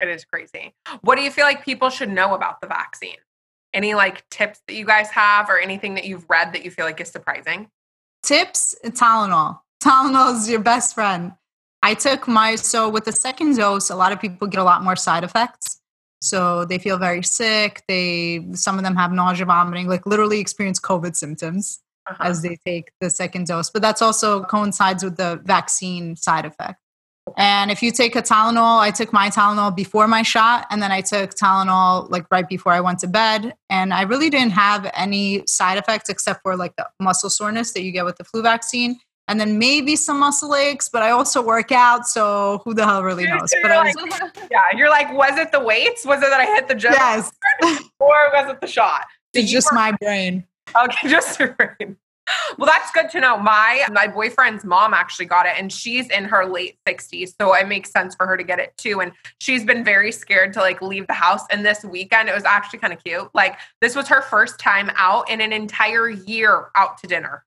It 0.00 0.08
is 0.08 0.24
crazy. 0.24 0.74
What 1.02 1.16
do 1.16 1.22
you 1.22 1.30
feel 1.30 1.44
like 1.44 1.64
people 1.64 1.88
should 1.88 2.10
know 2.10 2.34
about 2.34 2.60
the 2.60 2.66
vaccine? 2.66 3.18
Any 3.72 3.94
like 3.94 4.28
tips 4.30 4.60
that 4.66 4.74
you 4.74 4.84
guys 4.84 5.10
have 5.10 5.48
or 5.48 5.58
anything 5.58 5.94
that 5.94 6.04
you've 6.04 6.28
read 6.28 6.52
that 6.52 6.64
you 6.64 6.70
feel 6.70 6.84
like 6.84 7.00
is 7.00 7.08
surprising? 7.08 7.68
Tips 8.22 8.74
Tylenol. 8.84 9.60
Tylenol 9.82 10.36
is 10.36 10.50
your 10.50 10.60
best 10.60 10.94
friend. 10.94 11.32
I 11.82 11.94
took 11.94 12.28
my, 12.28 12.56
so 12.56 12.88
with 12.88 13.04
the 13.04 13.12
second 13.12 13.56
dose, 13.56 13.88
a 13.88 13.96
lot 13.96 14.12
of 14.12 14.20
people 14.20 14.46
get 14.48 14.60
a 14.60 14.64
lot 14.64 14.82
more 14.82 14.96
side 14.96 15.24
effects. 15.24 15.80
So 16.20 16.66
they 16.66 16.78
feel 16.78 16.98
very 16.98 17.22
sick. 17.22 17.82
They, 17.88 18.46
some 18.52 18.76
of 18.76 18.84
them 18.84 18.96
have 18.96 19.12
nausea, 19.12 19.46
vomiting, 19.46 19.88
like 19.88 20.04
literally 20.04 20.38
experience 20.38 20.78
COVID 20.78 21.16
symptoms 21.16 21.80
uh-huh. 22.06 22.22
as 22.22 22.42
they 22.42 22.58
take 22.66 22.92
the 23.00 23.08
second 23.08 23.46
dose. 23.46 23.70
But 23.70 23.80
that's 23.80 24.02
also 24.02 24.42
coincides 24.42 25.02
with 25.02 25.16
the 25.16 25.40
vaccine 25.44 26.16
side 26.16 26.44
effect. 26.44 26.78
And 27.36 27.70
if 27.70 27.82
you 27.82 27.92
take 27.92 28.16
a 28.16 28.22
Tylenol, 28.22 28.78
I 28.80 28.90
took 28.90 29.12
my 29.12 29.30
Tylenol 29.30 29.74
before 29.74 30.06
my 30.08 30.22
shot, 30.22 30.66
and 30.70 30.82
then 30.82 30.92
I 30.92 31.00
took 31.00 31.34
Tylenol 31.34 32.10
like 32.10 32.26
right 32.30 32.48
before 32.48 32.72
I 32.72 32.80
went 32.80 32.98
to 33.00 33.06
bed. 33.06 33.54
And 33.68 33.92
I 33.92 34.02
really 34.02 34.30
didn't 34.30 34.52
have 34.52 34.90
any 34.94 35.44
side 35.46 35.78
effects 35.78 36.08
except 36.08 36.42
for 36.42 36.56
like 36.56 36.76
the 36.76 36.88
muscle 37.00 37.30
soreness 37.30 37.72
that 37.72 37.82
you 37.82 37.92
get 37.92 38.04
with 38.04 38.16
the 38.16 38.24
flu 38.24 38.42
vaccine. 38.42 38.98
And 39.28 39.38
then 39.38 39.58
maybe 39.58 39.94
some 39.94 40.18
muscle 40.18 40.56
aches, 40.56 40.88
but 40.88 41.02
I 41.02 41.10
also 41.10 41.40
work 41.40 41.70
out, 41.70 42.08
so 42.08 42.62
who 42.64 42.74
the 42.74 42.84
hell 42.84 43.04
really 43.04 43.26
knows? 43.26 43.52
But 43.62 43.70
like, 43.70 43.94
was, 43.94 44.20
yeah, 44.50 44.62
you're 44.76 44.90
like, 44.90 45.12
was 45.12 45.38
it 45.38 45.52
the 45.52 45.60
weights? 45.60 46.04
Was 46.04 46.18
it 46.18 46.30
that 46.30 46.40
I 46.40 46.46
hit 46.46 46.66
the 46.66 46.74
gym? 46.74 46.92
Yes. 46.92 47.30
or 48.00 48.16
was 48.32 48.50
it 48.50 48.60
the 48.60 48.66
shot? 48.66 49.06
It's 49.32 49.48
just 49.48 49.72
my 49.72 49.92
brain. 50.00 50.44
Okay, 50.74 51.08
just 51.08 51.38
your 51.38 51.52
brain 51.52 51.96
well, 52.58 52.66
that's 52.66 52.90
good 52.92 53.10
to 53.10 53.20
know. 53.20 53.38
My 53.38 53.86
my 53.92 54.06
boyfriend's 54.06 54.64
mom 54.64 54.94
actually 54.94 55.26
got 55.26 55.46
it, 55.46 55.54
and 55.56 55.72
she's 55.72 56.08
in 56.10 56.24
her 56.24 56.46
late 56.46 56.78
sixties, 56.86 57.34
so 57.40 57.54
it 57.54 57.68
makes 57.68 57.90
sense 57.90 58.14
for 58.14 58.26
her 58.26 58.36
to 58.36 58.44
get 58.44 58.58
it 58.58 58.76
too. 58.76 59.00
And 59.00 59.12
she's 59.38 59.64
been 59.64 59.84
very 59.84 60.12
scared 60.12 60.52
to 60.54 60.60
like 60.60 60.82
leave 60.82 61.06
the 61.06 61.14
house. 61.14 61.42
And 61.50 61.64
this 61.64 61.84
weekend, 61.84 62.28
it 62.28 62.34
was 62.34 62.44
actually 62.44 62.80
kind 62.80 62.92
of 62.92 63.02
cute. 63.02 63.28
Like 63.34 63.58
this 63.80 63.94
was 63.94 64.08
her 64.08 64.22
first 64.22 64.58
time 64.58 64.90
out 64.96 65.30
in 65.30 65.40
an 65.40 65.52
entire 65.52 66.08
year 66.08 66.70
out 66.74 66.98
to 66.98 67.06
dinner. 67.06 67.44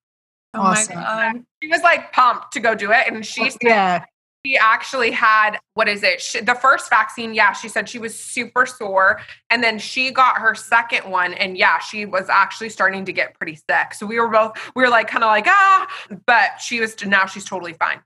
Awesome. 0.53 0.97
Oh 0.97 1.01
my 1.01 1.33
god! 1.33 1.45
She 1.61 1.69
was 1.69 1.81
like 1.81 2.11
pumped 2.11 2.53
to 2.53 2.59
go 2.59 2.75
do 2.75 2.91
it, 2.91 3.07
and 3.07 3.25
she's 3.25 3.57
yeah 3.61 4.05
she 4.45 4.57
actually 4.57 5.11
had 5.11 5.57
what 5.75 5.87
is 5.87 6.03
it? 6.03 6.21
She, 6.21 6.41
the 6.41 6.55
first 6.55 6.89
vaccine 6.89 7.33
yeah 7.33 7.53
she 7.53 7.69
said 7.69 7.87
she 7.87 7.99
was 7.99 8.17
super 8.17 8.65
sore 8.65 9.21
and 9.49 9.63
then 9.63 9.79
she 9.79 10.11
got 10.11 10.37
her 10.37 10.53
second 10.53 11.09
one 11.09 11.33
and 11.33 11.57
yeah 11.57 11.79
she 11.79 12.05
was 12.05 12.29
actually 12.29 12.69
starting 12.69 13.05
to 13.05 13.13
get 13.13 13.37
pretty 13.39 13.55
sick. 13.55 13.93
So 13.93 14.05
we 14.05 14.19
were 14.19 14.29
both 14.29 14.57
we 14.75 14.83
were 14.83 14.89
like 14.89 15.07
kind 15.07 15.23
of 15.23 15.29
like 15.29 15.47
ah 15.47 15.87
but 16.25 16.59
she 16.59 16.79
was 16.79 16.95
now 17.05 17.25
she's 17.25 17.45
totally 17.45 17.73
fine 17.73 18.01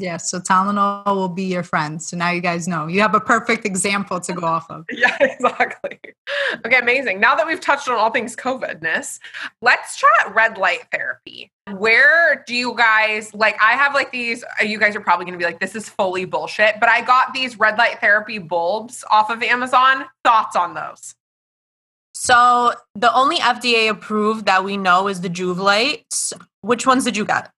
Yes, 0.00 0.30
so 0.30 0.38
Tylenol 0.38 1.04
will 1.06 1.28
be 1.28 1.44
your 1.44 1.64
friend. 1.64 2.00
So 2.00 2.16
now 2.16 2.30
you 2.30 2.40
guys 2.40 2.68
know. 2.68 2.86
You 2.86 3.00
have 3.00 3.14
a 3.14 3.20
perfect 3.20 3.64
example 3.64 4.20
to 4.20 4.32
go 4.32 4.46
off 4.46 4.70
of. 4.70 4.86
yeah, 4.92 5.16
exactly. 5.20 5.98
Okay, 6.64 6.78
amazing. 6.78 7.18
Now 7.18 7.34
that 7.34 7.46
we've 7.46 7.60
touched 7.60 7.88
on 7.88 7.96
all 7.96 8.10
things 8.10 8.36
COVIDness, 8.36 9.18
let's 9.60 9.96
chat 9.96 10.34
red 10.34 10.56
light 10.56 10.86
therapy. 10.92 11.50
Where 11.72 12.44
do 12.46 12.54
you 12.54 12.74
guys 12.76 13.34
like? 13.34 13.56
I 13.60 13.72
have 13.72 13.92
like 13.92 14.12
these, 14.12 14.44
uh, 14.60 14.64
you 14.64 14.78
guys 14.78 14.94
are 14.94 15.00
probably 15.00 15.26
gonna 15.26 15.36
be 15.36 15.44
like, 15.44 15.58
this 15.58 15.74
is 15.74 15.88
fully 15.88 16.24
bullshit, 16.24 16.76
but 16.78 16.88
I 16.88 17.02
got 17.02 17.34
these 17.34 17.58
red 17.58 17.76
light 17.76 18.00
therapy 18.00 18.38
bulbs 18.38 19.04
off 19.10 19.30
of 19.30 19.42
Amazon. 19.42 20.04
Thoughts 20.22 20.54
on 20.54 20.74
those? 20.74 21.14
So 22.14 22.72
the 22.94 23.12
only 23.14 23.38
FDA 23.38 23.90
approved 23.90 24.46
that 24.46 24.64
we 24.64 24.76
know 24.76 25.08
is 25.08 25.20
the 25.20 25.28
Joovv 25.28 25.58
lights. 25.58 26.32
Which 26.60 26.86
ones 26.86 27.04
did 27.04 27.16
you 27.16 27.24
get? 27.24 27.50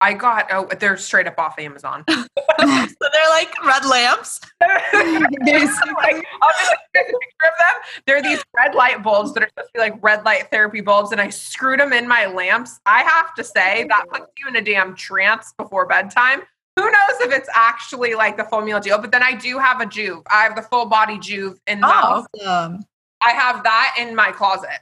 I 0.00 0.12
got 0.12 0.48
oh 0.50 0.68
they're 0.78 0.96
straight 0.96 1.26
up 1.26 1.38
off 1.38 1.58
Amazon. 1.58 2.04
so 2.10 2.16
they're 2.58 3.30
like 3.30 3.64
red 3.64 3.84
lamps. 3.86 4.40
like, 4.60 4.72
I'll 5.02 6.52
just 6.58 6.74
take 6.94 7.06
a 7.06 7.18
picture 7.18 7.44
of 7.44 7.58
them. 7.58 8.02
They're 8.06 8.22
these 8.22 8.42
red 8.54 8.74
light 8.74 9.02
bulbs 9.02 9.32
that 9.34 9.42
are 9.42 9.48
supposed 9.48 9.68
to 9.68 9.72
be 9.74 9.80
like 9.80 10.02
red 10.02 10.24
light 10.24 10.50
therapy 10.50 10.80
bulbs, 10.80 11.12
and 11.12 11.20
I 11.20 11.30
screwed 11.30 11.80
them 11.80 11.92
in 11.92 12.06
my 12.06 12.26
lamps. 12.26 12.78
I 12.84 13.02
have 13.02 13.34
to 13.36 13.44
say 13.44 13.86
that 13.88 14.04
puts 14.10 14.26
you 14.38 14.48
in 14.48 14.56
a 14.56 14.62
damn 14.62 14.94
trance 14.94 15.54
before 15.56 15.86
bedtime. 15.86 16.42
Who 16.76 16.84
knows 16.84 17.20
if 17.20 17.32
it's 17.32 17.48
actually 17.54 18.14
like 18.14 18.36
the 18.36 18.44
formula 18.44 18.82
deal? 18.82 18.98
But 18.98 19.10
then 19.10 19.22
I 19.22 19.34
do 19.34 19.58
have 19.58 19.80
a 19.80 19.86
Joovv. 19.86 20.22
I 20.30 20.42
have 20.42 20.56
the 20.56 20.62
full 20.62 20.84
body 20.86 21.16
Joovv 21.16 21.56
in 21.66 21.80
the 21.80 21.86
oh, 21.86 22.26
awesome. 22.44 22.84
I 23.22 23.30
have 23.30 23.62
that 23.62 23.96
in 23.98 24.14
my 24.14 24.30
closet. 24.30 24.80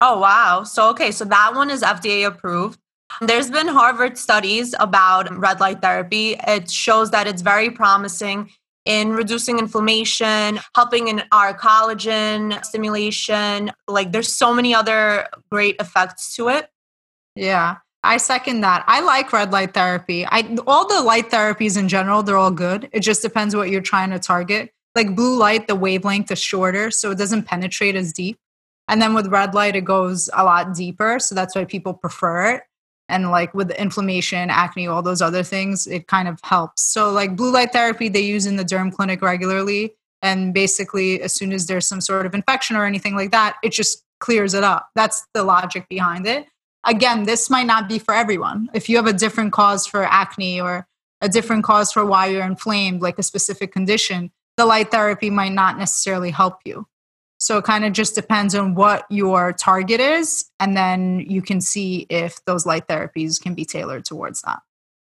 Oh 0.00 0.18
wow. 0.18 0.64
So 0.64 0.88
okay, 0.90 1.12
so 1.12 1.24
that 1.26 1.54
one 1.54 1.70
is 1.70 1.82
FDA 1.82 2.26
approved. 2.26 2.80
There's 3.20 3.50
been 3.50 3.68
Harvard 3.68 4.16
studies 4.16 4.74
about 4.78 5.36
red 5.36 5.60
light 5.60 5.82
therapy. 5.82 6.36
It 6.46 6.70
shows 6.70 7.10
that 7.10 7.26
it's 7.26 7.42
very 7.42 7.70
promising 7.70 8.50
in 8.84 9.12
reducing 9.12 9.58
inflammation, 9.58 10.58
helping 10.74 11.08
in 11.08 11.22
our 11.32 11.56
collagen 11.56 12.64
stimulation. 12.64 13.70
Like 13.86 14.12
there's 14.12 14.34
so 14.34 14.54
many 14.54 14.74
other 14.74 15.28
great 15.50 15.76
effects 15.80 16.34
to 16.36 16.48
it. 16.48 16.70
Yeah. 17.34 17.76
I 18.02 18.16
second 18.16 18.62
that. 18.62 18.84
I 18.86 19.00
like 19.00 19.32
red 19.32 19.52
light 19.52 19.74
therapy. 19.74 20.24
I 20.26 20.56
all 20.66 20.88
the 20.88 21.02
light 21.02 21.30
therapies 21.30 21.76
in 21.76 21.88
general, 21.88 22.22
they're 22.22 22.38
all 22.38 22.50
good. 22.50 22.88
It 22.92 23.00
just 23.00 23.20
depends 23.20 23.54
what 23.54 23.68
you're 23.68 23.82
trying 23.82 24.10
to 24.10 24.18
target. 24.18 24.72
Like 24.94 25.14
blue 25.14 25.36
light, 25.36 25.68
the 25.68 25.76
wavelength 25.76 26.30
is 26.30 26.40
shorter, 26.40 26.90
so 26.90 27.10
it 27.10 27.18
doesn't 27.18 27.42
penetrate 27.42 27.94
as 27.94 28.12
deep. 28.12 28.38
And 28.88 29.00
then 29.02 29.14
with 29.14 29.28
red 29.28 29.54
light, 29.54 29.76
it 29.76 29.84
goes 29.84 30.30
a 30.32 30.42
lot 30.42 30.74
deeper. 30.74 31.18
So 31.20 31.34
that's 31.34 31.54
why 31.54 31.66
people 31.66 31.92
prefer 31.92 32.54
it 32.54 32.62
and 33.10 33.30
like 33.30 33.52
with 33.54 33.70
inflammation 33.72 34.48
acne 34.50 34.86
all 34.86 35.02
those 35.02 35.20
other 35.20 35.42
things 35.42 35.86
it 35.86 36.06
kind 36.06 36.28
of 36.28 36.40
helps. 36.42 36.82
So 36.82 37.10
like 37.10 37.36
blue 37.36 37.52
light 37.52 37.72
therapy 37.72 38.08
they 38.08 38.20
use 38.20 38.46
in 38.46 38.56
the 38.56 38.64
derm 38.64 38.92
clinic 38.92 39.20
regularly 39.20 39.94
and 40.22 40.54
basically 40.54 41.20
as 41.20 41.32
soon 41.32 41.52
as 41.52 41.66
there's 41.66 41.86
some 41.86 42.00
sort 42.00 42.26
of 42.26 42.34
infection 42.34 42.76
or 42.76 42.84
anything 42.84 43.14
like 43.14 43.30
that 43.32 43.56
it 43.62 43.72
just 43.72 44.04
clears 44.20 44.54
it 44.54 44.64
up. 44.64 44.88
That's 44.94 45.26
the 45.34 45.42
logic 45.42 45.88
behind 45.88 46.26
it. 46.26 46.46
Again 46.86 47.24
this 47.24 47.50
might 47.50 47.66
not 47.66 47.88
be 47.88 47.98
for 47.98 48.14
everyone. 48.14 48.68
If 48.72 48.88
you 48.88 48.96
have 48.96 49.06
a 49.06 49.12
different 49.12 49.52
cause 49.52 49.86
for 49.86 50.04
acne 50.04 50.60
or 50.60 50.86
a 51.20 51.28
different 51.28 51.64
cause 51.64 51.92
for 51.92 52.06
why 52.06 52.26
you're 52.26 52.46
inflamed 52.46 53.02
like 53.02 53.18
a 53.18 53.22
specific 53.22 53.72
condition 53.72 54.30
the 54.56 54.66
light 54.66 54.90
therapy 54.90 55.30
might 55.30 55.52
not 55.52 55.78
necessarily 55.78 56.30
help 56.30 56.58
you 56.66 56.86
so 57.40 57.56
it 57.56 57.64
kind 57.64 57.86
of 57.86 57.94
just 57.94 58.14
depends 58.14 58.54
on 58.54 58.74
what 58.74 59.06
your 59.10 59.54
target 59.54 59.98
is. 59.98 60.44
And 60.60 60.76
then 60.76 61.20
you 61.20 61.40
can 61.40 61.62
see 61.62 62.06
if 62.10 62.44
those 62.44 62.66
light 62.66 62.86
therapies 62.86 63.40
can 63.40 63.54
be 63.54 63.64
tailored 63.64 64.04
towards 64.04 64.42
that. 64.42 64.58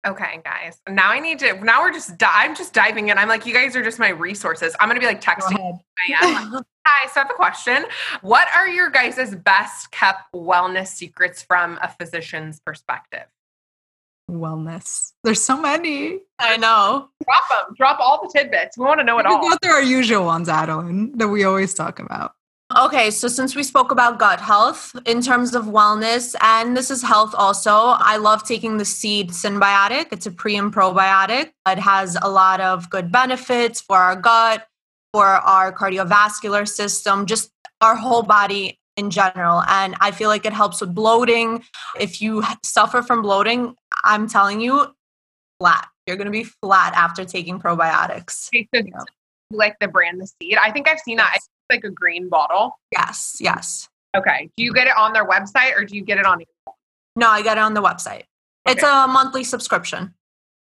Okay, 0.05 0.39
guys. 0.43 0.79
Now 0.87 1.09
I 1.09 1.19
need 1.19 1.39
to. 1.39 1.53
Now 1.63 1.81
we're 1.81 1.93
just. 1.93 2.13
I'm 2.23 2.55
just 2.55 2.73
diving 2.73 3.09
in. 3.09 3.17
I'm 3.17 3.27
like, 3.27 3.45
you 3.45 3.53
guys 3.53 3.75
are 3.75 3.83
just 3.83 3.99
my 3.99 4.09
resources. 4.09 4.75
I'm 4.79 4.87
gonna 4.87 4.99
be 4.99 5.05
like 5.05 5.21
texting. 5.21 5.59
Am. 5.59 5.79
Hi. 6.85 7.07
So 7.07 7.19
I 7.19 7.23
have 7.23 7.29
a 7.29 7.35
question. 7.35 7.85
What 8.21 8.47
are 8.55 8.67
your 8.67 8.89
guys' 8.89 9.35
best 9.35 9.91
kept 9.91 10.31
wellness 10.33 10.87
secrets 10.87 11.43
from 11.43 11.77
a 11.83 11.87
physician's 11.87 12.59
perspective? 12.59 13.25
Wellness. 14.29 15.11
There's 15.23 15.41
so 15.41 15.59
many. 15.59 16.19
I 16.39 16.57
know. 16.57 17.09
Drop 17.23 17.43
them. 17.49 17.75
Drop 17.75 17.99
all 17.99 18.21
the 18.21 18.31
tidbits. 18.33 18.77
We 18.77 18.85
want 18.85 18.99
to 18.99 19.03
know 19.03 19.19
it 19.19 19.25
all. 19.25 19.41
Go 19.41 19.55
through 19.61 19.73
our 19.73 19.83
usual 19.83 20.25
ones, 20.25 20.47
Adelynn, 20.47 21.17
that 21.17 21.27
we 21.27 21.43
always 21.43 21.73
talk 21.73 21.99
about. 21.99 22.33
Okay, 22.77 23.11
so 23.11 23.27
since 23.27 23.53
we 23.53 23.63
spoke 23.63 23.91
about 23.91 24.17
gut 24.17 24.39
health 24.39 24.95
in 25.05 25.21
terms 25.21 25.55
of 25.55 25.65
wellness, 25.65 26.35
and 26.39 26.77
this 26.77 26.89
is 26.89 27.01
health 27.01 27.35
also, 27.37 27.71
I 27.71 28.15
love 28.15 28.43
taking 28.43 28.77
the 28.77 28.85
seed 28.85 29.31
synbiotic. 29.31 30.07
It's 30.13 30.25
a 30.25 30.31
pre 30.31 30.55
and 30.55 30.73
probiotic. 30.73 31.51
It 31.67 31.79
has 31.79 32.17
a 32.21 32.29
lot 32.29 32.61
of 32.61 32.89
good 32.89 33.11
benefits 33.11 33.81
for 33.81 33.97
our 33.97 34.15
gut, 34.15 34.65
for 35.11 35.25
our 35.25 35.73
cardiovascular 35.73 36.65
system, 36.65 37.25
just 37.25 37.51
our 37.81 37.95
whole 37.95 38.23
body 38.23 38.79
in 38.97 39.09
general. 39.09 39.63
And 39.67 39.95
I 39.99 40.11
feel 40.11 40.29
like 40.29 40.45
it 40.45 40.53
helps 40.53 40.81
with 40.81 40.93
bloating. 40.93 41.63
If 41.99 42.21
you 42.21 42.43
suffer 42.63 43.01
from 43.01 43.21
bloating, 43.21 43.75
I'm 44.03 44.27
telling 44.27 44.61
you, 44.61 44.93
flat. 45.59 45.87
You're 46.07 46.17
going 46.17 46.25
to 46.25 46.31
be 46.31 46.43
flat 46.43 46.93
after 46.95 47.23
taking 47.25 47.59
probiotics. 47.59 48.49
Okay, 48.49 48.67
so 48.73 48.81
yeah. 48.85 49.03
Like 49.51 49.77
the 49.79 49.87
brand, 49.87 50.19
the 50.19 50.27
seed. 50.27 50.57
I 50.57 50.71
think 50.71 50.89
I've 50.89 50.99
seen 50.99 51.17
yes. 51.17 51.27
that. 51.27 51.35
It's 51.35 51.49
like 51.69 51.83
a 51.83 51.89
green 51.89 52.29
bottle. 52.29 52.79
Yes, 52.91 53.37
yes. 53.39 53.89
Okay. 54.15 54.49
Do 54.57 54.63
you 54.63 54.73
get 54.73 54.87
it 54.87 54.97
on 54.97 55.13
their 55.13 55.27
website 55.27 55.75
or 55.75 55.85
do 55.85 55.95
you 55.95 56.03
get 56.03 56.17
it 56.17 56.25
on? 56.25 56.43
No, 57.15 57.29
I 57.29 57.41
get 57.41 57.57
it 57.57 57.61
on 57.61 57.73
the 57.73 57.81
website. 57.81 58.23
Okay. 58.67 58.73
It's 58.73 58.83
a 58.83 59.07
monthly 59.07 59.43
subscription. 59.43 60.13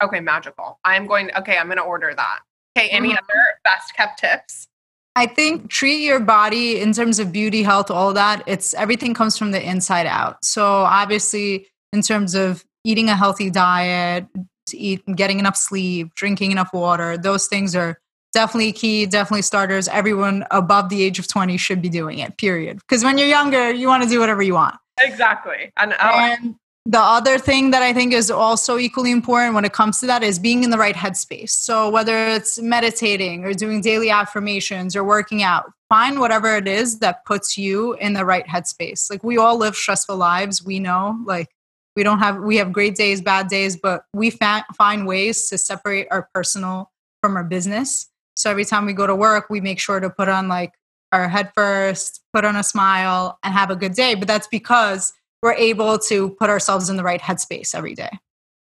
Okay, 0.04 0.20
magical. 0.20 0.80
I'm 0.84 1.08
going. 1.08 1.32
Okay, 1.36 1.58
I'm 1.58 1.68
going 1.68 1.78
to 1.78 1.84
order 1.84 2.14
that. 2.16 2.40
Okay. 2.78 2.90
Any 2.90 3.10
mm-hmm. 3.10 3.18
other 3.18 3.42
best 3.64 3.96
kept 3.96 4.20
tips? 4.20 4.68
I 5.16 5.28
think 5.28 5.70
treat 5.70 6.04
your 6.04 6.20
body 6.20 6.80
in 6.80 6.92
terms 6.92 7.20
of 7.20 7.32
beauty, 7.32 7.64
health, 7.64 7.90
all 7.90 8.14
that. 8.14 8.44
It's 8.46 8.74
everything 8.74 9.14
comes 9.14 9.38
from 9.38 9.52
the 9.52 9.62
inside 9.62 10.06
out. 10.06 10.44
So 10.44 10.66
obviously, 10.66 11.68
in 11.94 12.02
terms 12.02 12.36
of 12.36 12.66
eating 12.84 13.10
a 13.10 13.16
healthy 13.16 13.50
diet, 13.50 14.26
eat, 14.74 15.04
getting 15.16 15.40
enough 15.40 15.56
sleep, 15.56 16.14
drinking 16.16 16.52
enough 16.52 16.74
water, 16.74 17.18
those 17.18 17.48
things 17.48 17.76
are 17.76 17.98
definitely 18.34 18.74
key, 18.74 19.06
definitely 19.06 19.42
starters. 19.42 19.88
Everyone 19.88 20.46
above 20.52 20.90
the 20.90 21.02
age 21.02 21.18
of 21.18 21.28
20 21.28 21.56
should 21.58 21.82
be 21.82 21.90
doing 21.90 22.20
it, 22.20 22.38
period. 22.38 22.80
Because 22.80 23.04
when 23.04 23.18
you're 23.18 23.30
younger, 23.30 23.72
you 23.72 23.88
want 23.88 24.04
to 24.04 24.10
do 24.10 24.20
whatever 24.20 24.42
you 24.42 24.54
want. 24.54 24.76
Exactly. 25.02 25.72
And, 25.78 25.94
oh, 25.94 26.10
and 26.10 26.56
the 26.86 27.00
other 27.00 27.40
thing 27.40 27.72
that 27.72 27.82
I 27.82 27.94
think 27.94 28.14
is 28.14 28.30
also 28.30 28.78
equally 28.78 29.12
important 29.12 29.56
when 29.56 29.66
it 29.66 29.74
comes 29.74 30.00
to 30.02 30.06
that 30.06 30.22
is 30.22 30.38
being 30.38 30.64
in 30.64 30.70
the 30.70 30.78
right 30.78 30.96
headspace. 30.96 31.50
So 31.50 31.90
whether 31.90 32.28
it's 32.28 32.60
meditating 32.62 33.44
or 33.44 33.54
doing 33.54 33.82
daily 33.82 34.12
affirmations 34.12 34.96
or 34.96 35.04
working 35.04 35.42
out, 35.42 35.72
find 35.90 36.20
whatever 36.20 36.56
it 36.56 36.68
is 36.68 37.00
that 37.00 37.26
puts 37.26 37.58
you 37.58 37.94
in 37.96 38.14
the 38.14 38.24
right 38.24 38.46
headspace. 38.46 39.10
Like 39.10 39.24
we 39.24 39.38
all 39.38 39.58
live 39.58 39.76
stressful 39.76 40.16
lives. 40.16 40.64
We 40.64 40.80
know 40.80 41.18
like 41.26 41.50
we 41.96 42.04
don't 42.04 42.20
have 42.20 42.38
we 42.42 42.58
have 42.58 42.72
great 42.72 42.96
days, 42.96 43.20
bad 43.20 43.48
days, 43.48 43.76
but 43.76 44.06
we 44.14 44.30
fa- 44.30 44.66
find 44.78 45.08
ways 45.08 45.50
to 45.50 45.58
separate 45.58 46.08
our 46.12 46.30
personal 46.36 46.92
from 47.20 47.36
our 47.36 47.44
business. 47.44 48.10
So 48.36 48.52
every 48.52 48.66
time 48.66 48.86
we 48.86 48.94
go 48.94 49.08
to 49.08 49.16
work, 49.16 49.50
we 49.50 49.60
make 49.60 49.80
sure 49.80 50.00
to 50.00 50.10
put 50.10 50.30
on 50.30 50.48
like 50.48 50.74
our 51.12 51.30
head 51.30 51.52
first, 51.56 52.22
put 52.32 52.46
on 52.46 52.56
a 52.56 52.64
smile 52.64 53.40
and 53.44 53.54
have 53.54 53.72
a 53.72 53.76
good 53.76 53.94
day, 53.94 54.14
but 54.14 54.28
that's 54.28 54.48
because 54.48 55.14
we're 55.46 55.54
able 55.54 56.00
to 56.00 56.32
put 56.32 56.50
ourselves 56.50 56.90
in 56.90 56.98
the 56.98 57.04
right 57.04 57.22
headspace 57.22 57.76
every 57.76 57.94
day. 57.94 58.10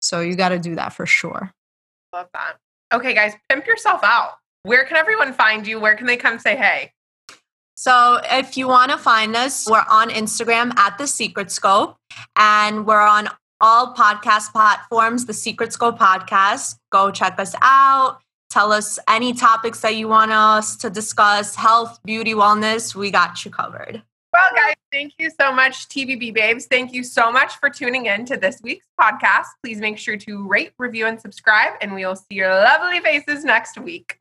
So 0.01 0.21
you 0.21 0.37
got 0.37 0.51
to 0.51 0.59
do 0.59 0.77
that 0.77 0.93
for 0.93 1.05
sure. 1.05 1.51
Love 2.13 2.29
that. 2.33 2.59
Okay, 2.95 3.13
guys, 3.13 3.33
pimp 3.49 3.67
yourself 3.67 4.05
out. 4.05 4.35
Where 4.63 4.85
can 4.85 4.97
everyone 4.97 5.33
find 5.33 5.67
you? 5.67 5.81
Where 5.81 5.97
can 5.97 6.07
they 6.07 6.17
come 6.17 6.39
say 6.39 6.55
hey? 6.55 6.93
So, 7.77 8.21
if 8.31 8.57
you 8.57 8.69
want 8.69 8.93
to 8.93 8.99
find 8.99 9.35
us, 9.35 9.69
we're 9.69 9.85
on 9.91 10.11
Instagram 10.11 10.77
at 10.77 10.97
The 10.99 11.05
Secretscope, 11.05 11.97
and 12.37 12.87
we're 12.87 13.01
on 13.01 13.29
all 13.61 13.95
podcast 13.95 14.53
platforms, 14.53 15.25
The 15.25 15.33
Secretscope 15.33 15.99
Podcast. 15.99 16.77
Go 16.93 17.11
check 17.11 17.39
us 17.41 17.55
out. 17.63 18.19
Tell 18.51 18.71
us 18.71 18.99
any 19.09 19.33
topics 19.33 19.81
that 19.81 19.97
you 19.97 20.09
want 20.09 20.31
us 20.31 20.77
to 20.77 20.91
discuss 20.91 21.57
health, 21.57 21.99
beauty, 22.05 22.35
wellness. 22.35 22.95
We 22.95 23.11
got 23.11 23.45
you 23.45 23.51
covered. 23.51 24.03
Well, 24.33 24.51
guys, 24.55 24.77
thank 24.93 25.15
you 25.19 25.29
so 25.31 25.53
much, 25.53 25.89
TBB 25.89 26.33
Babes. 26.33 26.67
Thank 26.67 26.93
you 26.93 27.03
so 27.03 27.33
much 27.33 27.57
for 27.57 27.69
tuning 27.69 28.07
in 28.07 28.25
to 28.27 28.37
this 28.37 28.61
week's 28.63 28.87
podcast. 28.99 29.47
Please 29.63 29.79
make 29.79 29.99
sure 29.99 30.17
to 30.19 30.47
rate, 30.47 30.73
review, 30.79 31.07
and 31.07 31.21
subscribe, 31.21 31.73
and 31.81 31.95
we 31.95 32.07
will 32.07 32.15
see 32.15 32.37
your 32.37 32.49
lovely 32.49 33.01
faces 33.01 33.45
next 33.45 33.79
week. 33.79 34.21